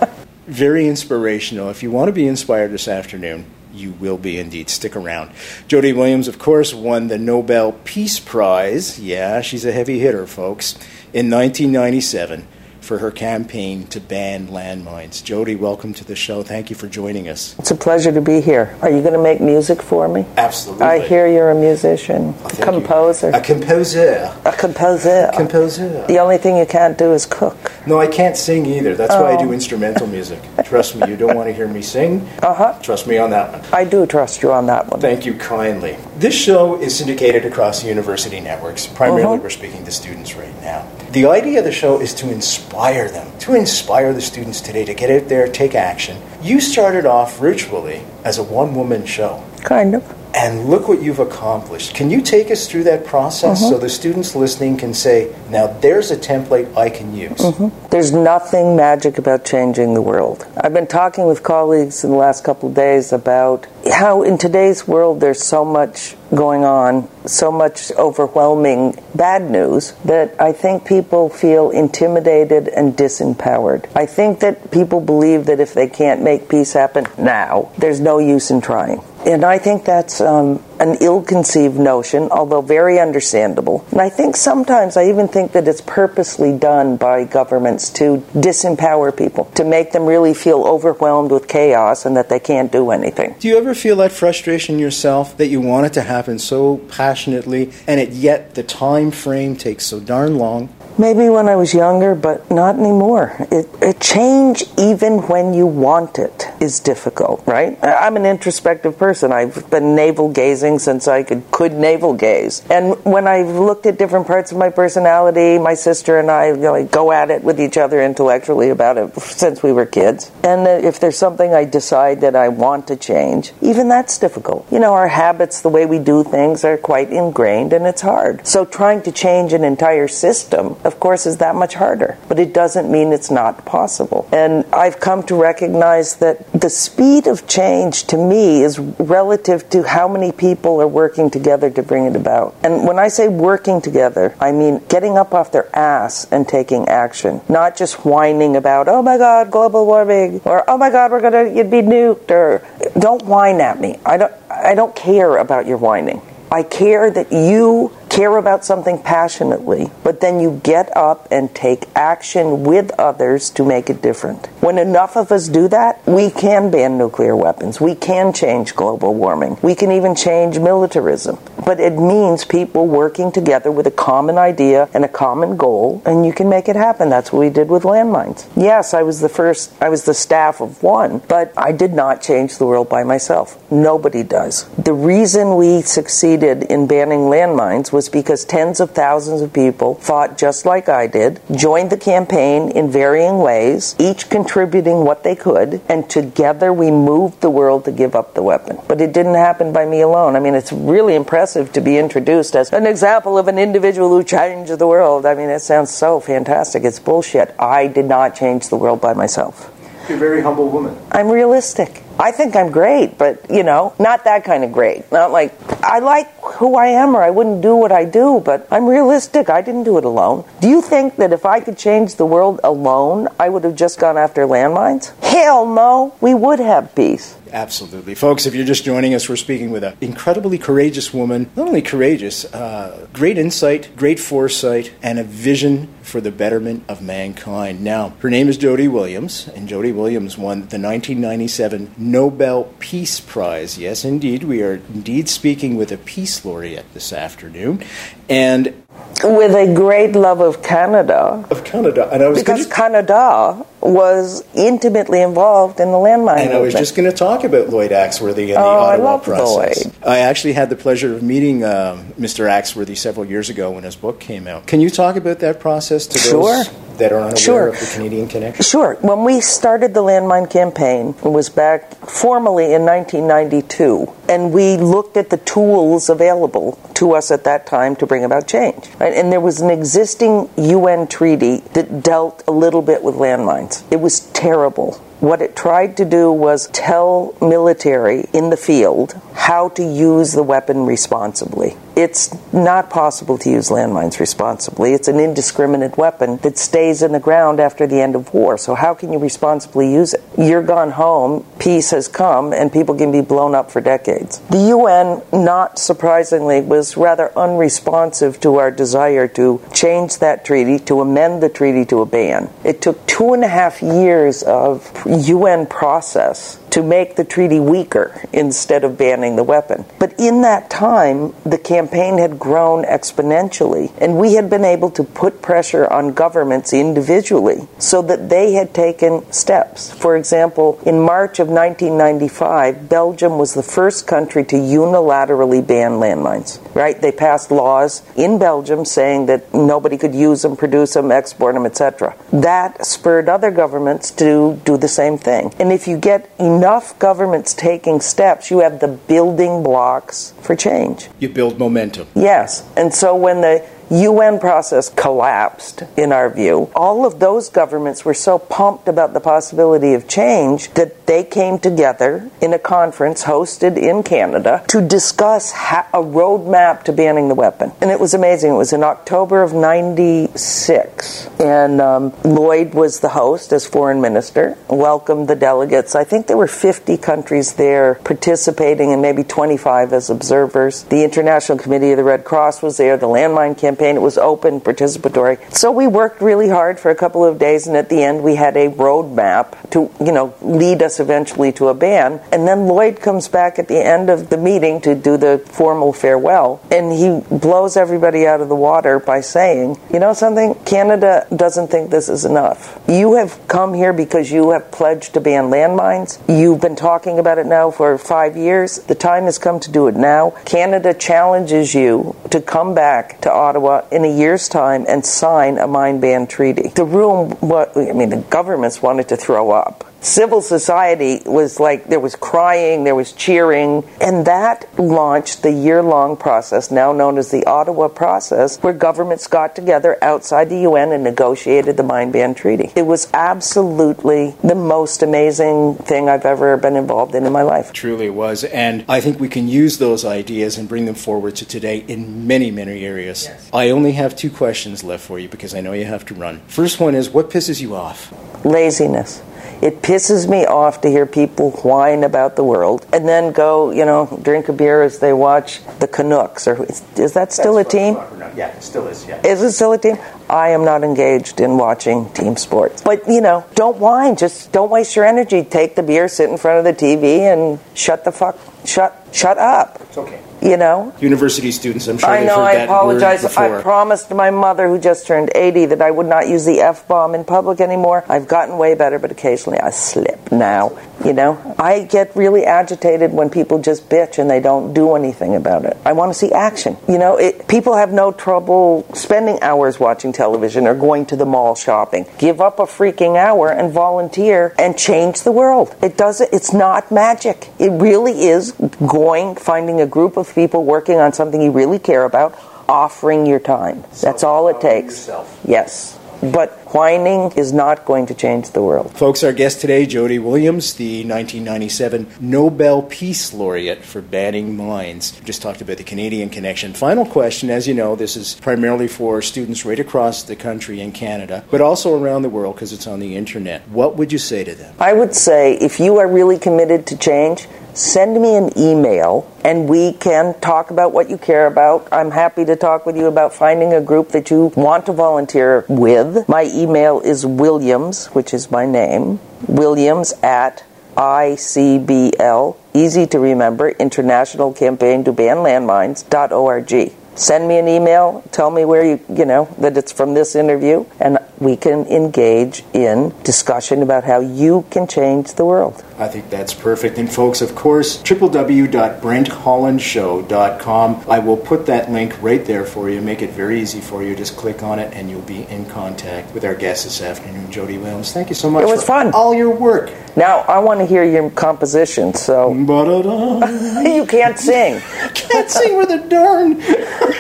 very 0.48 0.88
inspirational. 0.88 1.70
If 1.70 1.84
you 1.84 1.92
want 1.92 2.08
to 2.08 2.12
be 2.12 2.28
inspired 2.28 2.72
this 2.72 2.88
afternoon, 2.88 3.46
you 3.72 3.92
will 3.94 4.18
be 4.18 4.40
indeed. 4.40 4.70
Stick 4.70 4.96
around. 4.96 5.32
Jody 5.68 5.94
Williams, 5.94 6.28
of 6.28 6.40
course, 6.40 6.74
won 6.74 7.08
the 7.08 7.20
Nobel 7.20 7.74
Peace 7.84 8.20
Prize. 8.20 9.00
Yeah, 9.00 9.42
she's 9.42 9.66
a 9.66 9.72
heavy 9.72 10.00
hitter, 10.00 10.26
folks, 10.26 10.74
in 11.14 11.30
1997 11.30 12.48
for 12.90 12.98
her 12.98 13.12
campaign 13.12 13.86
to 13.86 14.00
ban 14.00 14.48
landmines. 14.48 15.24
Jody, 15.24 15.56
welcome 15.56 15.94
to 15.94 16.04
the 16.04 16.16
show. 16.16 16.42
Thank 16.42 16.72
you 16.72 16.76
for 16.76 16.88
joining 16.88 17.30
us. 17.30 17.56
It's 17.60 17.70
a 17.70 17.76
pleasure 17.76 18.12
to 18.12 18.20
be 18.20 18.42
here. 18.42 18.76
Are 18.82 18.90
you 18.90 19.02
going 19.02 19.14
to 19.14 19.22
make 19.22 19.40
music 19.40 19.80
for 19.84 20.08
me? 20.08 20.26
Absolutely. 20.38 20.88
I 20.88 21.08
hear 21.08 21.28
you're 21.28 21.52
a 21.52 21.56
musician, 21.56 22.34
oh, 22.36 22.48
a 22.48 22.66
composer. 22.66 23.30
You. 23.30 23.36
A 23.36 23.42
composer. 23.42 24.36
A 24.44 24.54
composer. 24.54 25.30
Composer. 25.36 26.08
The 26.08 26.18
only 26.18 26.40
thing 26.40 26.58
you 26.58 26.66
can't 26.66 26.98
do 26.98 27.14
is 27.14 27.28
cook. 27.28 27.72
No, 27.88 28.00
I 28.00 28.08
can't 28.08 28.38
sing 28.38 28.66
either. 28.66 28.96
That's 28.96 29.14
oh. 29.14 29.24
why 29.24 29.36
I 29.36 29.38
do 29.42 29.50
oh. 29.50 29.54
instrumental 29.54 30.08
music. 30.08 30.40
Trust 30.64 30.96
me, 30.96 31.08
you 31.08 31.16
don't 31.16 31.36
want 31.36 31.48
to 31.48 31.54
hear 31.54 31.68
me 31.68 31.82
sing. 31.82 32.28
Uh 32.42 32.54
huh. 32.54 32.80
Trust 32.82 33.08
me 33.08 33.18
on 33.18 33.30
that 33.32 33.52
one. 33.52 33.62
I 33.74 33.84
do 33.86 34.06
trust 34.06 34.42
you 34.42 34.52
on 34.52 34.66
that 34.68 34.88
one. 34.88 35.00
Thank 35.00 35.26
you 35.26 35.34
kindly. 35.36 35.98
This 36.18 36.36
show 36.36 36.80
is 36.80 36.98
syndicated 36.98 37.46
across 37.46 37.84
university 37.84 38.40
networks. 38.40 38.88
Primarily, 38.88 39.36
uh-huh. 39.36 39.44
we're 39.44 39.50
speaking 39.50 39.84
to 39.86 39.92
students 39.92 40.36
right 40.36 40.54
now. 40.62 40.88
The 41.12 41.26
idea 41.26 41.60
of 41.60 41.66
the 41.66 41.72
show 41.72 42.00
is 42.00 42.14
to 42.16 42.32
inspire 42.32 43.10
them, 43.10 43.38
to 43.40 43.56
inspire 43.56 44.14
the 44.14 44.22
students 44.22 44.62
today 44.62 44.86
to 44.86 44.94
get 44.94 45.10
out 45.10 45.30
there, 45.30 45.48
take 45.48 45.74
action. 45.74 46.22
You 46.42 46.62
started 46.62 47.06
off 47.06 47.40
virtually 47.40 48.04
as 48.24 48.38
a 48.38 48.44
one 48.44 48.76
woman 48.76 49.06
show. 49.06 49.44
Kind 49.64 49.96
of. 49.96 50.19
And 50.34 50.70
look 50.70 50.88
what 50.88 51.02
you've 51.02 51.20
accomplished. 51.20 51.96
Can 51.96 52.12
you 52.12 52.22
take 52.22 52.52
us 52.52 52.68
through 52.68 52.84
that 52.84 53.06
process 53.06 53.62
mm-hmm. 53.62 53.72
so 53.72 53.78
the 53.80 53.90
students 53.90 54.36
listening 54.36 54.78
can 54.78 54.94
say, 54.94 55.34
now 55.50 55.68
there's 55.68 56.12
a 56.12 56.18
template 56.18 56.76
I 56.78 56.90
can 56.90 57.16
use? 57.16 57.40
Mm-hmm. 57.40 57.88
There's 57.90 58.12
nothing 58.12 58.76
magic 58.76 59.18
about 59.18 59.44
changing 59.44 59.96
the 59.96 60.02
world. 60.02 60.46
I've 60.58 60.74
been 60.74 60.88
talking 60.88 61.26
with 61.26 61.42
colleagues 61.42 62.04
in 62.04 62.12
the 62.12 62.18
last 62.18 62.44
couple 62.44 62.70
of 62.70 62.76
days 62.76 63.12
about 63.12 63.66
how 63.92 64.24
in 64.24 64.38
today's 64.38 64.88
world 64.88 65.20
there's 65.20 65.44
so 65.44 65.64
much 65.64 66.16
going 66.34 66.64
on, 66.64 67.10
so 67.26 67.52
much 67.52 67.92
overwhelming 67.92 68.98
bad 69.16 69.50
news 69.50 69.94
that 70.06 70.40
I 70.40 70.52
think 70.52 70.86
people 70.86 71.30
feel 71.30 71.72
intimidated 71.72 72.68
and 72.68 72.96
disempowered. 72.96 73.90
I 73.96 74.06
think 74.06 74.42
that 74.42 74.72
people 74.72 75.02
believe 75.02 75.46
that 75.46 75.60
if 75.60 75.74
they 75.74 75.88
can't 75.88 76.22
make 76.22 76.50
peace 76.50 76.74
happen 76.74 77.08
now, 77.18 77.72
there's 77.78 78.00
no 78.00 78.20
use 78.20 78.52
in 78.52 78.62
trying. 78.62 79.04
And 79.26 79.44
I 79.44 79.58
think 79.58 79.86
that's 79.86 80.22
um, 80.22 80.64
an 80.80 80.98
ill 81.02 81.22
conceived 81.22 81.78
notion, 81.78 82.30
although 82.32 82.62
very 82.62 83.00
understandable. 83.00 83.86
And 83.92 84.02
I 84.02 84.10
think 84.10 84.36
sometimes, 84.36 84.98
I 84.98 85.10
even 85.10 85.28
think 85.28 85.52
that 85.54 85.68
it's 85.68 85.82
purposely 85.82 86.58
done 86.58 86.98
by 86.98 87.26
governments 87.26 87.90
to 87.92 88.24
disempower 88.34 89.16
people, 89.16 89.46
to 89.56 89.64
make 89.64 89.92
them 89.92 90.06
really 90.06 90.34
feel 90.34 90.64
overwhelmed 90.64 91.32
with 91.32 91.48
chaos 91.48 92.06
and 92.06 92.16
that 92.18 92.30
they 92.30 92.40
can't 92.40 92.72
do 92.72 92.92
anything. 92.92 93.36
Do 93.40 93.48
you 93.48 93.58
ever 93.58 93.74
feel 93.74 93.98
that 93.98 94.12
frustration 94.12 94.80
yourself 94.80 95.38
that 95.38 95.48
you 95.48 95.62
want 95.62 95.86
it 95.86 95.94
to 95.94 96.02
happen 96.02 96.40
so 96.40 96.78
passionately 96.78 97.72
and 97.88 98.00
it, 98.00 98.10
yet 98.10 98.56
the 98.56 98.64
time 98.64 99.12
frame 99.12 99.56
takes 99.56 99.86
so 99.86 100.00
darn 100.00 100.38
long? 100.38 100.70
Maybe 101.00 101.30
when 101.30 101.48
I 101.48 101.56
was 101.56 101.74
younger, 101.74 102.14
but 102.14 102.52
not 102.52 102.76
anymore. 102.76 103.34
It, 103.50 104.02
change, 104.02 104.64
even 104.78 105.20
when 105.28 105.54
you 105.54 105.66
want 105.66 106.20
it, 106.20 106.48
is 106.60 106.82
difficult, 106.82 107.42
right? 107.46 107.78
I'm 107.82 108.18
an 108.18 108.26
introspective 108.26 108.98
person. 108.98 109.32
I've 109.32 109.70
been 109.70 109.96
navel 109.96 110.30
gazing 110.30 110.80
since 110.80 111.08
I 111.08 111.24
could, 111.24 111.50
could 111.52 111.74
navel 111.74 112.14
gaze. 112.14 112.64
And 112.70 113.04
when 113.06 113.28
I've 113.28 113.48
looked 113.48 113.86
at 113.86 113.98
different 113.98 114.28
parts 114.28 114.52
of 114.52 114.58
my 114.58 114.70
personality, 114.70 115.58
my 115.58 115.74
sister 115.74 116.20
and 116.20 116.30
I 116.30 116.50
you 116.50 116.58
know, 116.58 116.86
go 116.86 117.14
at 117.14 117.30
it 117.32 117.44
with 117.44 117.62
each 117.62 117.78
other 117.78 118.02
intellectually 118.02 118.70
about 118.70 118.98
it 118.98 119.18
since 119.22 119.64
we 119.64 119.72
were 119.72 119.86
kids. 119.86 120.32
And 120.44 120.68
if 120.84 121.00
there's 121.00 121.18
something 121.18 121.54
I 121.54 121.64
decide 121.64 122.22
that 122.22 122.36
I 122.36 122.50
want 122.50 122.88
to 122.88 122.98
change, 122.98 123.54
even 123.62 123.88
that's 123.88 124.18
difficult. 124.18 124.68
You 124.70 124.80
know, 124.80 124.94
our 124.94 125.08
habits, 125.08 125.62
the 125.62 125.70
way 125.70 125.86
we 125.86 126.00
do 126.00 126.26
things, 126.26 126.66
are 126.66 126.78
quite 126.78 127.10
ingrained 127.10 127.72
and 127.72 127.88
it's 127.88 128.02
hard. 128.02 128.46
So 128.46 128.66
trying 128.66 129.02
to 129.04 129.12
change 129.12 129.54
an 129.54 129.64
entire 129.64 130.10
system, 130.10 130.76
of 130.90 131.00
course, 131.00 131.28
is 131.28 131.38
that 131.38 131.54
much 131.54 131.76
harder. 131.76 132.18
But 132.28 132.40
it 132.40 132.52
doesn't 132.52 132.92
mean 132.92 133.14
it's 133.14 133.30
not 133.30 133.64
possible. 133.64 134.28
And 134.34 134.66
I've 134.74 135.00
come 135.00 135.22
to 135.28 135.36
recognize 135.36 136.16
that 136.16 136.52
the 136.52 136.70
speed 136.72 137.28
of 137.28 137.48
change 137.48 138.06
to 138.06 138.18
me 138.18 138.64
is 138.64 138.80
relative 138.80 139.70
to 139.70 139.84
how 139.84 140.08
many 140.08 140.32
people 140.32 140.82
are 140.82 140.88
working 140.88 141.30
together 141.30 141.70
to 141.70 141.84
bring 141.84 142.06
it 142.06 142.16
about. 142.16 142.56
And 142.64 142.88
when 142.88 142.98
I 142.98 143.10
say 143.10 143.28
working 143.28 143.82
together, 143.82 144.36
I 144.40 144.52
mean 144.52 144.82
getting 144.90 145.16
up 145.16 145.36
off 145.36 145.52
their 145.52 145.70
ass 145.78 146.26
and 146.32 146.48
taking 146.48 146.90
action, 146.90 147.42
not 147.48 147.78
just 147.78 148.04
whining 148.04 148.56
about, 148.56 148.88
oh 148.88 149.04
my 149.04 149.20
God, 149.20 149.52
global 149.52 149.86
warming, 149.86 150.42
or 150.44 150.68
oh 150.68 150.78
my 150.78 150.90
God, 150.90 151.12
we're 151.12 151.22
going 151.22 151.34
to 151.34 151.56
you'd 151.56 151.70
be 151.70 151.84
nuked, 151.84 152.32
or 152.32 152.66
don't 152.98 153.24
whine 153.26 153.62
at 153.62 153.80
me. 153.80 154.00
I 154.04 154.18
don't, 154.18 154.34
I 154.50 154.74
don't 154.74 154.96
care 154.96 155.38
about 155.38 155.68
your 155.68 155.78
whining. 155.78 156.22
I 156.52 156.64
care 156.64 157.12
that 157.12 157.32
you 157.32 157.96
care 158.10 158.38
about 158.38 158.66
something 158.66 159.02
passionately, 159.02 159.92
but 160.04 160.20
then 160.20 160.40
you 160.40 160.60
get 160.64 160.96
up 160.98 161.28
and 161.32 161.54
take 161.54 161.86
action 161.96 162.64
with 162.64 162.92
others 163.00 163.50
to 163.52 163.64
make 163.64 163.90
it 163.90 164.02
different. 164.02 164.48
When 164.62 164.78
enough 164.78 165.16
of 165.16 165.32
us 165.32 165.48
do 165.48 165.68
that, 165.70 166.06
we 166.06 166.30
can 166.30 166.72
ban 166.72 166.98
nuclear 166.98 167.36
weapons. 167.36 167.80
We 167.80 167.96
can 167.96 168.34
change 168.34 168.76
global 168.76 169.14
warming. 169.14 169.58
We 169.62 169.76
can 169.76 169.92
even 169.92 170.16
change 170.16 170.60
militarism. 170.60 171.38
But 171.66 171.80
it 171.80 171.94
means 171.94 172.46
people 172.46 172.88
working 172.88 173.32
together 173.32 173.72
with 173.72 173.86
a 173.86 173.92
common 173.92 174.38
idea 174.38 174.90
and 174.94 175.06
a 175.06 175.08
common 175.08 175.56
goal, 175.56 176.02
and 176.06 176.26
you 176.26 176.34
can 176.34 176.50
make 176.50 176.68
it 176.68 176.76
happen. 176.76 177.10
That's 177.10 177.32
what 177.32 177.40
we 177.40 177.50
did 177.50 177.70
with 177.70 177.84
landmines. 177.84 178.48
Yes, 178.56 178.94
I 178.94 179.04
was 179.04 179.20
the 179.20 179.30
first, 179.30 179.72
I 179.82 179.90
was 179.90 180.06
the 180.06 180.14
staff 180.14 180.62
of 180.62 180.82
one, 180.82 181.22
but 181.28 181.54
I 181.56 181.72
did 181.72 181.94
not 181.94 182.22
change 182.22 182.58
the 182.58 182.66
world 182.66 182.90
by 182.90 183.04
myself. 183.04 183.60
Nobody 183.72 184.24
does. 184.24 184.68
The 184.78 184.94
reason 184.94 185.58
we 185.58 185.82
succeeded 185.82 186.64
in 186.64 186.88
banning 186.88 187.30
landmines 187.30 187.92
was 187.92 187.99
because 188.08 188.46
tens 188.46 188.80
of 188.80 188.92
thousands 188.92 189.42
of 189.42 189.52
people 189.52 189.96
fought 189.96 190.38
just 190.38 190.66
like 190.66 190.88
I 190.88 191.08
did, 191.08 191.42
joined 191.54 191.90
the 191.90 191.98
campaign 191.98 192.70
in 192.70 192.92
varying 192.92 193.40
ways, 193.40 193.96
each 194.00 194.30
contributing 194.30 195.04
what 195.04 195.24
they 195.24 195.36
could, 195.36 195.82
and 195.90 196.10
together 196.10 196.72
we 196.72 196.92
moved 196.92 197.42
the 197.42 197.50
world 197.50 197.86
to 197.86 197.92
give 197.92 198.16
up 198.16 198.36
the 198.36 198.44
weapon. 198.44 198.78
But 198.88 199.02
it 199.02 199.12
didn't 199.12 199.36
happen 199.36 199.74
by 199.74 199.86
me 199.86 200.02
alone. 200.02 200.36
I 200.36 200.40
mean, 200.40 200.56
it's 200.56 200.72
really 200.72 201.16
impressive 201.16 201.74
to 201.74 201.82
be 201.82 201.98
introduced 201.98 202.56
as 202.56 202.72
an 202.72 202.86
example 202.86 203.38
of 203.38 203.48
an 203.48 203.58
individual 203.58 204.10
who 204.10 204.24
changed 204.24 204.78
the 204.78 204.88
world. 204.88 205.26
I 205.26 205.34
mean, 205.34 205.50
it 205.50 205.60
sounds 205.60 205.90
so 205.92 206.20
fantastic. 206.20 206.84
It's 206.84 207.00
bullshit. 207.00 207.56
I 207.58 207.88
did 207.88 208.06
not 208.06 208.36
change 208.36 208.70
the 208.70 208.78
world 208.78 209.02
by 209.02 209.14
myself. 209.14 209.76
You're 210.10 210.18
a 210.18 210.20
very 210.20 210.42
humble 210.42 210.68
woman. 210.70 210.98
I'm 211.12 211.30
realistic. 211.30 212.02
I 212.18 212.32
think 212.32 212.56
I'm 212.56 212.72
great, 212.72 213.20
but 213.20 213.46
you 213.48 213.62
know, 213.62 213.94
not 214.00 214.24
that 214.24 214.44
kind 214.44 214.64
of 214.64 214.72
great. 214.72 215.10
Not 215.12 215.32
like 215.32 215.54
I 215.84 216.00
like 216.00 216.34
who 216.42 216.76
I 216.76 216.88
am 216.88 217.16
or 217.16 217.22
I 217.22 217.30
wouldn't 217.30 217.62
do 217.62 217.76
what 217.76 217.92
I 217.92 218.06
do, 218.06 218.42
but 218.44 218.68
I'm 218.72 218.88
realistic. 218.88 219.52
I 219.52 219.62
didn't 219.62 219.84
do 219.84 220.00
it 220.00 220.06
alone. 220.06 220.46
Do 220.62 220.68
you 220.68 220.82
think 220.82 221.18
that 221.18 221.32
if 221.32 221.46
I 221.46 221.60
could 221.60 221.78
change 221.78 222.16
the 222.16 222.26
world 222.26 222.60
alone, 222.64 223.28
I 223.40 223.50
would 223.50 223.64
have 223.64 223.76
just 223.76 224.00
gone 224.00 224.18
after 224.18 224.48
landmines? 224.48 225.14
Hell 225.24 225.68
no. 225.68 226.16
We 226.20 226.34
would 226.34 226.60
have 226.60 226.96
peace. 226.96 227.36
Absolutely. 227.52 228.16
Folks, 228.16 228.46
if 228.46 228.54
you're 228.56 228.66
just 228.66 228.84
joining 228.84 229.14
us, 229.14 229.28
we're 229.28 229.36
speaking 229.36 229.72
with 229.72 229.84
an 229.84 229.98
incredibly 230.02 230.58
courageous 230.58 231.14
woman. 231.14 231.50
Not 231.56 231.68
only 231.68 231.82
courageous, 231.82 232.46
uh, 232.54 233.08
great 233.14 233.38
insight, 233.38 233.96
great 233.96 234.20
foresight, 234.20 234.94
and 235.02 235.20
a 235.20 235.24
vision 235.24 235.88
for 236.02 236.22
the 236.22 236.32
betterment 236.32 236.84
of 236.88 237.02
mankind. 237.02 237.84
Now, 237.84 238.14
her 238.20 238.30
name 238.30 238.50
is 238.50 238.58
Jody 238.58 238.88
Williams, 238.88 239.48
and 239.56 239.68
Jody 239.68 239.92
Williams 239.92 240.38
won 240.38 240.60
the 240.60 240.80
1997 240.80 241.96
Nobel 241.98 242.66
Peace 242.80 243.20
Prize. 243.20 243.78
Yes, 243.78 244.04
indeed, 244.04 244.44
we 244.44 244.62
are 244.62 244.76
indeed 244.94 245.30
speaking 245.30 245.76
with 245.76 245.92
a 245.92 245.98
peace 245.98 246.44
laureate 246.44 246.94
this 246.94 247.14
afternoon. 247.14 247.84
And 248.28 248.84
with 249.24 249.54
a 249.54 249.74
great 249.74 250.14
love 250.14 250.40
of 250.40 250.64
Canada. 250.64 251.46
Of 251.50 251.64
Canada, 251.64 252.10
and 252.12 252.24
I 252.24 252.30
was 252.30 252.40
because 252.40 252.66
Canada 252.68 253.66
was 253.82 254.44
intimately 254.54 255.22
involved 255.22 255.80
in 255.80 255.92
the 255.92 255.98
landmine. 255.98 256.40
And 256.40 256.54
I 256.54 256.60
was 256.60 256.74
just 256.74 256.96
going 256.96 257.10
to 257.10 257.16
talk 257.16 257.44
about 257.44 257.70
Lloyd 257.70 257.92
Axworthy 257.92 258.50
and 258.50 258.52
oh, 258.52 258.54
the 258.54 258.60
Ottawa 258.60 258.90
I 258.90 258.96
love 258.96 259.24
process. 259.24 259.86
Lloyd. 259.86 259.96
I 260.06 260.20
actually 260.20 260.54
had 260.54 260.70
the 260.70 260.76
pleasure 260.76 261.14
of 261.14 261.24
meeting 261.24 261.64
um, 261.64 262.14
Mr. 262.14 262.50
Axworthy 262.50 262.98
several 262.98 263.26
years 263.26 263.50
ago 263.50 263.72
when 263.72 263.84
his 263.84 263.96
book 263.96 264.20
came 264.20 264.48
out. 264.48 264.68
Can 264.68 264.82
you 264.82 264.90
talk 264.90 265.16
about 265.16 265.40
that 265.40 265.60
process 265.60 266.08
to 266.08 266.20
sure. 266.20 266.64
those 266.64 266.70
that 267.00 267.12
are 267.12 267.22
unaware 267.22 267.38
sure. 267.38 267.68
of 267.70 267.80
the 267.80 267.90
Canadian 267.94 268.28
connection? 268.28 268.64
Sure. 268.64 268.96
When 269.02 269.24
we 269.24 269.42
started 269.42 269.94
the 269.94 270.02
landmine 270.02 270.50
campaign, 270.50 271.16
it 271.24 271.30
was 271.30 271.50
back 271.50 271.96
formally 272.06 272.74
in 272.74 272.86
1992, 272.86 274.14
and 274.30 274.54
we 274.54 274.78
looked 274.78 275.18
at 275.18 275.30
the 275.30 275.38
tools 275.38 276.10
available 276.10 276.80
to 276.96 277.14
us 277.14 277.32
at 277.32 277.44
that 277.46 277.66
time 277.66 277.96
to 277.98 278.06
bring 278.06 278.24
about 278.24 278.48
change. 278.48 278.88
Right? 279.00 279.14
And 279.14 279.32
there 279.32 279.42
was 279.42 279.62
an 279.62 279.70
existing 279.70 280.50
UN 280.58 281.08
treaty 281.08 281.58
that 281.74 282.04
dealt 282.04 282.44
a 282.48 282.52
little 282.52 282.82
bit 282.82 283.04
with 283.04 283.16
landmines. 283.16 283.84
It 283.92 284.00
was 284.00 284.20
terrible. 284.32 285.02
What 285.20 285.42
it 285.42 285.54
tried 285.54 285.98
to 285.98 286.06
do 286.06 286.32
was 286.32 286.68
tell 286.68 287.36
military 287.42 288.26
in 288.32 288.50
the 288.52 288.58
field 288.58 289.20
how 289.34 289.70
to 289.70 289.84
use 289.84 290.32
the 290.32 290.44
weapon 290.44 290.86
responsibly. 290.86 291.76
It's 292.00 292.34
not 292.54 292.90
possible 292.90 293.38
to 293.40 293.50
use 293.50 293.68
landmines 293.68 294.22
responsibly. 294.22 294.94
It's 294.94 295.10
an 295.10 295.20
indiscriminate 295.20 295.98
weapon 295.98 296.38
that 296.44 296.58
stays 296.58 297.02
in 297.02 297.12
the 297.12 297.20
ground 297.20 297.60
after 297.60 297.86
the 297.86 298.00
end 298.00 298.16
of 298.16 298.34
war. 298.34 298.58
So, 298.58 298.74
how 298.74 298.94
can 298.94 299.12
you 299.12 299.20
responsibly 299.20 299.92
use 299.92 300.14
it? 300.14 300.24
You're 300.38 300.64
gone 300.64 300.92
home, 300.92 301.46
peace 301.60 301.92
has 301.92 302.08
come, 302.08 302.54
and 302.54 302.72
people 302.72 302.96
can 302.96 303.12
be 303.12 303.20
blown 303.20 303.54
up 303.54 303.70
for 303.70 303.82
decades. 303.82 304.40
The 304.50 304.70
UN, 304.78 305.22
not 305.34 305.78
surprisingly, 305.78 306.62
was 306.62 306.96
rather 306.96 307.38
unresponsive 307.38 308.40
to 308.40 308.56
our 308.56 308.72
desire 308.72 309.28
to 309.36 309.62
change 309.74 310.20
that 310.20 310.46
treaty, 310.46 310.80
to 310.86 311.02
amend 311.02 311.44
the 311.44 311.50
treaty 311.50 311.84
to 311.88 312.00
a 312.00 312.06
ban. 312.06 312.50
It 312.64 312.82
took 312.82 313.06
two 313.08 313.34
and 313.34 313.44
a 313.44 313.50
half 313.50 313.82
years 313.82 314.42
of 314.44 314.90
UN 315.06 315.66
process 315.68 316.59
to 316.72 316.84
make 316.84 317.16
the 317.16 317.24
treaty 317.24 317.60
weaker 317.60 318.22
instead 318.32 318.84
of 318.84 318.98
banning 318.98 319.36
the 319.36 319.44
weapon. 319.44 319.86
But 320.00 320.14
in 320.20 320.42
that 320.42 320.70
time, 320.70 321.34
the 321.44 321.58
campaign 321.58 322.18
had 322.18 322.40
grown 322.40 322.84
exponentially, 322.84 323.92
and 324.00 324.18
we 324.18 324.36
had 324.36 324.50
been 324.50 324.66
able 324.66 324.92
to 324.92 325.04
put 325.04 325.42
pressure 325.42 325.92
on 325.92 326.14
governments 326.14 326.74
individually 326.74 327.68
so 327.78 328.02
that 328.04 328.30
they 328.30 328.54
had 328.54 328.74
taken 328.74 329.32
steps. 329.32 329.92
For 329.92 330.16
example, 330.16 330.80
in 330.86 331.00
March 331.00 331.40
of 331.40 331.48
1995, 331.48 332.88
Belgium 332.88 333.38
was 333.38 333.54
the 333.54 333.64
first 333.64 334.08
country 334.08 334.44
to 334.46 334.56
unilaterally 334.56 335.66
ban 335.66 335.94
landmines, 335.94 336.60
right? 336.76 337.00
They 337.02 337.12
passed 337.12 337.52
laws 337.52 338.04
in 338.16 338.40
Belgium 338.40 338.86
saying 338.86 339.26
that 339.28 339.54
nobody 339.54 339.98
could 339.98 340.16
use 340.16 340.44
them, 340.44 340.56
produce 340.56 340.94
them, 340.94 341.12
export 341.12 341.56
them, 341.56 341.66
etc. 341.66 342.16
That 342.32 342.86
spurred 342.86 343.30
other 343.30 343.52
governments 343.52 344.12
to 344.12 344.60
do 344.64 344.78
the 344.78 344.88
same 344.88 345.18
thing. 345.18 345.54
And 345.60 345.72
if 345.72 345.88
you 345.88 345.98
get 345.98 346.30
enough 346.40 346.59
governments 347.00 347.54
taking 347.54 348.00
steps, 348.02 348.52
you 348.52 348.60
have 348.60 348.80
the 348.80 348.88
building 348.88 349.64
blocks 349.64 350.34
for 350.42 350.56
change. 350.56 351.08
You 351.20 351.30
build 351.30 351.60
momentum. 351.60 352.08
Yes. 352.16 352.64
And 352.76 352.94
so 352.94 353.16
when 353.16 353.42
the 353.42 353.66
UN 353.90 354.40
process 354.40 354.90
collapsed, 354.90 355.84
in 355.98 356.12
our 356.12 356.30
view. 356.30 356.70
All 356.76 357.06
of 357.06 357.20
those 357.20 357.50
governments 357.50 358.06
were 358.06 358.14
so 358.14 358.38
pumped 358.38 358.88
about 358.88 359.14
the 359.14 359.20
possibility 359.20 359.96
of 359.96 360.08
change 360.08 360.72
that 360.76 361.08
they 361.08 361.24
came 361.24 361.58
together 361.58 362.30
in 362.40 362.54
a 362.54 362.60
conference 362.60 363.24
hosted 363.24 363.78
in 363.78 364.04
Canada 364.04 364.64
to 364.68 364.82
discuss 364.82 365.52
a 365.54 365.98
roadmap 365.98 366.84
to 366.84 366.94
banning 366.94 367.30
the 367.30 367.36
weapon. 367.36 367.72
And 367.82 367.90
it 367.90 368.00
was 368.00 368.14
amazing. 368.14 368.54
It 368.54 368.58
was 368.58 368.74
in 368.74 368.84
October 368.84 369.42
of 369.42 369.54
96. 369.54 371.28
And 371.40 371.82
um, 371.82 372.14
Lloyd 372.24 372.76
was 372.76 373.00
the 373.00 373.10
host 373.10 373.52
as 373.52 373.66
foreign 373.66 374.02
minister, 374.02 374.56
welcomed 374.70 375.28
the 375.28 375.36
delegates. 375.36 375.96
I 375.96 376.04
think 376.04 376.28
there 376.28 376.38
were 376.38 376.48
50 376.48 376.98
countries 376.98 377.54
there 377.54 377.96
participating 377.96 378.94
and 378.94 379.02
maybe 379.02 379.24
25 379.24 379.94
as 379.94 380.12
observers. 380.12 380.84
The 380.84 381.04
International 381.04 381.58
Committee 381.58 381.92
of 381.92 381.98
the 381.98 382.04
Red 382.04 382.24
Cross 382.24 382.62
was 382.62 382.78
there, 382.78 382.96
the 382.96 383.08
Landmine 383.08 383.58
Campaign 383.58 383.79
campaign. 383.80 383.96
It 383.96 384.02
was 384.02 384.18
open, 384.18 384.62
participatory. 384.62 385.40
So 385.54 385.72
we 385.72 385.88
worked 385.88 386.22
really 386.22 386.50
hard 386.50 386.80
for 386.80 386.92
a 386.92 386.96
couple 386.96 387.24
of 387.24 387.40
days, 387.40 387.68
and 387.68 387.78
at 387.78 387.90
the 387.90 388.04
end, 388.04 388.24
we 388.24 388.36
had 388.36 388.58
a 388.58 388.70
roadmap 388.70 389.70
to, 389.72 389.90
you 390.04 390.12
know, 390.12 390.34
lead 390.42 390.82
us 390.82 391.00
eventually 391.00 391.52
to 391.54 391.70
a 391.70 391.74
ban. 391.74 392.20
And 392.32 392.48
then 392.48 392.68
Lloyd 392.68 393.00
comes 393.00 393.28
back 393.28 393.60
at 393.60 393.68
the 393.68 393.78
end 393.78 394.10
of 394.10 394.30
the 394.30 394.38
meeting 394.38 394.82
to 394.82 394.96
do 394.96 395.18
the 395.18 395.40
formal 395.46 395.94
farewell, 395.94 396.62
and 396.72 396.92
he 396.92 397.22
blows 397.38 397.78
everybody 397.78 398.28
out 398.28 398.42
of 398.42 398.50
the 398.50 398.56
water 398.56 399.00
by 399.00 399.22
saying, 399.22 399.78
you 399.92 400.00
know 400.00 400.14
something? 400.14 400.56
Canada 400.66 401.26
doesn't 401.36 401.70
think 401.70 401.90
this 401.90 402.10
is 402.10 402.26
enough. 402.26 402.80
You 402.88 403.16
have 403.16 403.48
come 403.48 403.74
here 403.74 403.94
because 403.94 404.32
you 404.32 404.52
have 404.52 404.72
pledged 404.72 405.14
to 405.14 405.22
ban 405.22 405.46
landmines. 405.46 406.20
You've 406.28 406.62
been 406.62 406.76
talking 406.76 407.20
about 407.20 407.38
it 407.38 407.46
now 407.46 407.72
for 407.72 407.98
five 407.98 408.36
years. 408.36 408.80
The 408.80 408.96
time 408.96 409.24
has 409.24 409.38
come 409.38 409.60
to 409.62 409.72
do 409.72 409.88
it 409.88 409.96
now. 409.96 410.32
Canada 410.46 410.94
challenges 410.94 411.74
you 411.74 412.16
to 412.32 412.42
come 412.42 412.74
back 412.74 413.22
to 413.22 413.32
Ottawa 413.32 413.69
in 413.92 414.06
a 414.06 414.18
year's 414.18 414.48
time 414.50 414.86
and 414.88 415.06
sign 415.06 415.58
a 415.58 415.68
mine 415.68 416.00
ban 416.00 416.28
treaty. 416.28 416.70
The 416.70 416.86
room, 416.86 417.38
I 417.42 417.94
mean, 417.94 418.10
the 418.10 418.26
governments 418.30 418.82
wanted 418.82 419.10
to 419.10 419.18
throw 419.18 419.52
up 419.52 419.89
civil 420.02 420.42
society 420.42 421.22
was 421.26 421.60
like 421.60 421.86
there 421.86 422.00
was 422.00 422.16
crying, 422.16 422.84
there 422.84 422.96
was 422.96 423.12
cheering, 423.14 423.84
and 424.02 424.26
that 424.26 424.68
launched 424.80 425.44
the 425.44 425.52
year 425.52 425.82
long 425.82 426.16
process, 426.18 426.72
now 426.72 426.92
known 426.92 427.18
as 427.18 427.32
the 427.32 427.46
Ottawa 427.46 427.88
process, 427.88 428.58
where 428.58 428.74
governments 428.74 429.28
got 429.28 429.56
together 429.56 429.98
outside 430.02 430.50
the 430.50 430.62
UN 430.62 430.92
and 430.92 431.04
negotiated 431.04 431.78
the 431.78 431.84
mine 431.84 432.12
ban 432.12 432.34
treaty. 432.34 432.72
It 432.76 432.86
was 432.86 433.10
absolutely 433.14 434.36
the 434.44 434.56
most 434.56 435.04
amazing 435.04 435.76
thing 435.76 436.10
I've 436.10 436.26
ever 436.26 436.58
been 436.58 436.76
involved 436.76 437.16
in 437.16 437.26
in 437.26 437.34
my 437.34 437.42
life. 437.42 437.74
Truly 437.74 438.10
was, 438.10 438.44
and 438.46 438.86
I 438.88 439.02
think 439.02 439.20
we 439.20 439.30
can 439.30 439.48
use 439.48 439.78
those 439.78 440.06
ideas 440.06 440.58
and 440.58 440.68
bring 440.68 440.86
them 440.86 440.96
forward 440.96 441.36
to 441.38 441.46
today 441.46 441.80
in 441.88 442.28
many, 442.28 442.52
many 442.52 442.86
areas. 442.86 443.26
Yes. 443.26 443.50
I 443.54 443.70
only 443.70 443.94
have 443.94 444.16
two 444.16 444.30
questions 444.30 444.84
left 444.84 445.06
for 445.06 445.20
you 445.20 445.28
because 445.28 445.54
I 445.54 445.62
know 445.62 445.74
you 445.74 445.86
have 445.86 446.06
to 446.06 446.14
run. 446.14 446.40
First 446.48 446.80
one 446.80 446.96
is 446.96 447.10
what 447.10 447.30
pisses 447.30 447.62
you 447.62 447.76
off? 447.76 448.14
Laziness. 448.46 449.22
It 449.62 449.82
pisses 449.82 450.30
me 450.30 450.46
off 450.46 450.82
to 450.82 450.90
hear 450.90 451.06
people 451.06 451.52
whine 451.52 452.04
about 452.04 452.36
the 452.36 452.44
world 452.44 452.86
and 452.94 453.08
then 453.08 453.34
go, 453.34 453.72
you 453.72 453.86
know, 453.86 454.20
drink 454.22 454.48
a 454.48 454.54
beer 454.54 454.82
as 454.84 455.00
they 455.00 455.12
watch 455.12 455.62
the 455.80 455.88
Canucks. 455.88 456.48
Or 456.48 456.64
is, 456.64 456.82
is 456.98 457.14
that 457.14 457.34
still 457.34 457.56
That's 457.56 457.74
a 457.74 457.78
team? 457.78 457.96
Yeah, 458.36 458.56
it 458.56 458.64
still 458.64 458.88
is. 458.88 459.06
Yeah. 459.06 459.26
Is 459.26 459.42
it 459.42 459.52
still 459.52 459.74
a 459.74 459.78
team? 459.78 459.98
I 460.30 460.50
am 460.50 460.64
not 460.64 460.84
engaged 460.84 461.42
in 461.42 461.58
watching 461.58 462.10
team 462.14 462.38
sports. 462.38 462.82
But 462.82 463.08
you 463.08 463.22
know, 463.22 463.46
don't 463.56 463.78
whine. 463.80 464.16
Just 464.16 464.52
don't 464.52 464.70
waste 464.70 464.96
your 464.96 465.06
energy. 465.06 465.44
Take 465.44 465.76
the 465.76 465.84
beer, 465.84 466.08
sit 466.08 466.30
in 466.30 466.38
front 466.38 466.60
of 466.60 466.64
the 466.64 466.86
TV, 466.86 467.22
and 467.22 467.60
shut 467.74 468.06
the 468.06 468.12
fuck. 468.12 468.38
Shut. 468.66 468.96
Shut 469.12 469.38
up. 469.38 469.82
It's 469.82 469.98
okay 469.98 470.22
you 470.42 470.58
know? 470.58 470.94
University 471.00 471.52
students 471.52 471.88
i'm 471.88 471.98
sure 471.98 472.10
i 472.10 472.24
know 472.24 472.40
i 472.40 472.54
apologize. 472.54 473.26
I 473.38 473.62
promised 473.62 474.12
my 474.12 474.32
mother 474.32 474.68
who 474.68 474.80
just 474.80 475.08
turned 475.08 475.32
80 475.36 475.68
that 475.68 475.82
i 475.82 475.92
would 475.92 476.08
not 476.08 476.28
use 476.28 476.46
the 476.46 476.60
f-bomb 476.60 477.16
in 477.16 477.24
public 477.26 477.62
anymore. 477.62 478.04
I've 478.08 478.28
gotten 478.28 478.58
way 478.58 478.76
better 478.76 479.00
but 479.00 479.12
occasionally 479.12 479.60
i 479.60 479.70
slip 479.70 480.32
now 480.32 480.78
you 481.04 481.14
know? 481.14 481.56
I 481.58 481.84
get 481.84 482.16
really 482.16 482.46
agitated 482.46 483.14
when 483.14 483.30
people 483.30 483.60
just 483.60 483.90
bitch 483.90 484.20
and 484.20 484.30
they 484.30 484.42
don't 484.42 484.74
do 484.74 484.96
anything 484.96 485.36
about 485.36 485.66
it. 485.66 485.78
I 485.86 485.94
want 485.94 486.12
to 486.12 486.18
see 486.18 486.32
action 486.32 486.78
you 486.88 486.98
know? 486.98 487.18
It, 487.18 487.48
people 487.48 487.76
have 487.76 487.92
no 487.92 488.12
trouble 488.12 488.86
spending 488.94 489.42
hours 489.42 489.80
watching 489.80 490.12
television 490.12 490.68
or 490.68 490.76
going 490.76 491.06
to 491.08 491.16
the 491.16 491.26
mall 491.26 491.56
shopping. 491.56 492.06
Give 492.18 492.42
up 492.42 492.60
a 492.60 492.64
freaking 492.64 493.18
hour 493.18 493.50
and 493.50 493.72
volunteer 493.72 494.54
and 494.58 494.78
change 494.78 495.24
the 495.24 495.32
world. 495.32 495.76
It 495.82 495.98
doesn't 495.98 496.30
it's 496.34 496.54
not 496.54 496.92
magic. 496.92 497.50
It 497.60 497.70
really 497.70 498.28
is 498.28 498.52
going 498.52 499.36
finding 499.36 499.82
a 499.82 499.88
group 499.88 500.18
of 500.18 500.29
people 500.34 500.64
working 500.64 500.96
on 501.00 501.14
something 501.14 501.42
you 501.42 501.52
really 501.52 501.80
care 501.80 502.06
about, 502.06 502.38
offering 502.68 503.26
your 503.26 503.40
time. 503.40 503.84
That's 504.02 504.24
all 504.24 504.48
it 504.48 504.62
takes. 504.62 505.10
Yes. 505.46 506.00
But 506.22 506.52
whining 506.74 507.32
is 507.38 507.54
not 507.54 507.86
going 507.86 508.08
to 508.08 508.14
change 508.14 508.50
the 508.52 508.62
world. 508.62 508.92
Folks, 508.92 509.24
our 509.24 509.32
guest 509.32 509.62
today, 509.62 509.86
Jody 509.86 510.20
Williams, 510.20 510.74
the 510.74 511.06
1997 511.06 512.08
Nobel 512.20 512.82
Peace 512.82 513.34
Laureate 513.34 513.86
for 513.86 514.02
banning 514.02 514.58
mines. 514.58 515.18
We 515.18 515.26
just 515.26 515.42
talked 515.42 515.62
about 515.62 515.78
the 515.78 515.86
Canadian 515.86 516.30
connection. 516.30 516.74
Final 516.74 517.06
question 517.06 517.50
as 517.50 517.70
you 517.70 517.74
know, 517.74 517.96
this 517.96 518.18
is 518.18 518.36
primarily 518.42 518.90
for 518.90 519.22
students 519.22 519.64
right 519.64 519.80
across 519.80 520.24
the 520.24 520.36
country 520.36 520.82
in 520.82 520.92
Canada, 520.92 521.46
but 521.50 521.62
also 521.62 521.98
around 521.98 522.24
the 522.24 522.30
world 522.30 522.56
because 522.56 522.74
it's 522.74 522.86
on 522.86 523.00
the 523.00 523.16
internet. 523.16 523.66
What 523.70 523.96
would 523.96 524.12
you 524.12 524.20
say 524.20 524.44
to 524.44 524.54
them? 524.54 524.76
I 524.78 524.92
would 524.92 525.16
say 525.16 525.54
if 525.54 525.80
you 525.80 526.00
are 526.00 526.08
really 526.08 526.38
committed 526.38 526.86
to 526.88 526.98
change, 526.98 527.48
send 527.74 528.22
me 528.22 528.36
an 528.36 528.58
email 528.58 529.32
and 529.44 529.68
we 529.70 529.94
can 529.94 530.40
talk 530.40 530.72
about 530.72 530.94
what 530.94 531.10
you 531.10 531.18
care 531.18 531.48
about. 531.48 531.88
I'm 531.92 532.12
happy 532.12 532.46
to 532.46 532.56
talk 532.56 532.86
with 532.86 532.98
you 532.98 533.08
about 533.08 533.34
finding 533.34 533.74
a 533.74 533.82
group 533.82 534.10
that 534.10 534.30
you 534.30 534.52
want 534.56 534.86
to 534.88 534.94
volunteer 534.94 535.66
with. 535.68 536.28
My 536.28 536.44
email 536.44 537.00
is 537.00 537.26
Williams, 537.26 538.08
which 538.08 538.34
is 538.34 538.52
my 538.52 538.66
name, 538.66 539.20
Williams 539.48 540.14
at 540.24 540.64
ICBL, 540.96 542.58
easy 542.74 543.08
to 543.08 543.20
remember, 543.20 543.70
International 543.70 544.52
Campaign 544.52 545.06
to 545.06 545.14
Ban 545.14 545.38
Landmines.org. 545.38 546.99
Send 547.20 547.48
me 547.50 547.60
an 547.60 547.68
email, 547.68 548.24
tell 548.32 548.50
me 548.50 548.64
where 548.64 548.86
you, 548.86 548.98
you 549.10 549.26
know, 549.26 549.54
that 549.58 549.76
it's 549.76 549.92
from 549.92 550.14
this 550.14 550.38
interview, 550.38 550.86
and 551.02 551.18
we 551.38 551.58
can 551.58 551.86
engage 551.88 552.64
in 552.74 553.14
discussion 553.24 553.82
about 553.82 554.06
how 554.06 554.22
you 554.22 554.66
can 554.70 554.88
change 554.88 555.34
the 555.34 555.44
world. 555.44 555.84
I 555.98 556.08
think 556.08 556.30
that's 556.30 556.54
perfect. 556.54 556.98
And 556.98 557.12
folks, 557.12 557.42
of 557.42 557.56
course, 557.56 558.02
www.brenthollandshow.com. 558.04 561.04
I 561.10 561.20
will 561.20 561.36
put 561.36 561.66
that 561.66 561.92
link 561.92 562.22
right 562.22 562.46
there 562.46 562.64
for 562.64 562.90
you, 562.90 563.02
make 563.02 563.22
it 563.22 563.32
very 563.32 563.60
easy 563.60 563.82
for 563.82 564.02
you. 564.02 564.16
Just 564.16 564.38
click 564.38 564.64
on 564.64 564.80
it 564.80 564.94
and 564.94 565.10
you'll 565.10 565.22
be 565.24 565.44
in 565.44 565.66
contact 565.66 566.34
with 566.34 566.46
our 566.46 566.56
guest 566.56 566.86
this 566.86 567.02
afternoon, 567.02 567.52
Jody 567.52 567.78
Williams. 567.78 568.14
Thank 568.14 568.30
you 568.30 568.36
so 568.36 568.50
much 568.50 568.64
it 568.64 568.68
was 568.68 568.86
fun. 568.86 569.12
all 569.14 569.34
your 569.34 569.54
work. 569.54 569.92
Now, 570.16 570.40
I 570.40 570.60
want 570.60 570.80
to 570.80 570.86
hear 570.86 571.04
your 571.04 571.30
composition, 571.32 572.14
so. 572.14 572.54
you 572.54 574.06
can't 574.06 574.38
sing. 574.38 574.80
can't 575.14 575.50
sing 575.50 575.78
with 575.78 575.90
a 575.90 576.08
darn. 576.10 576.62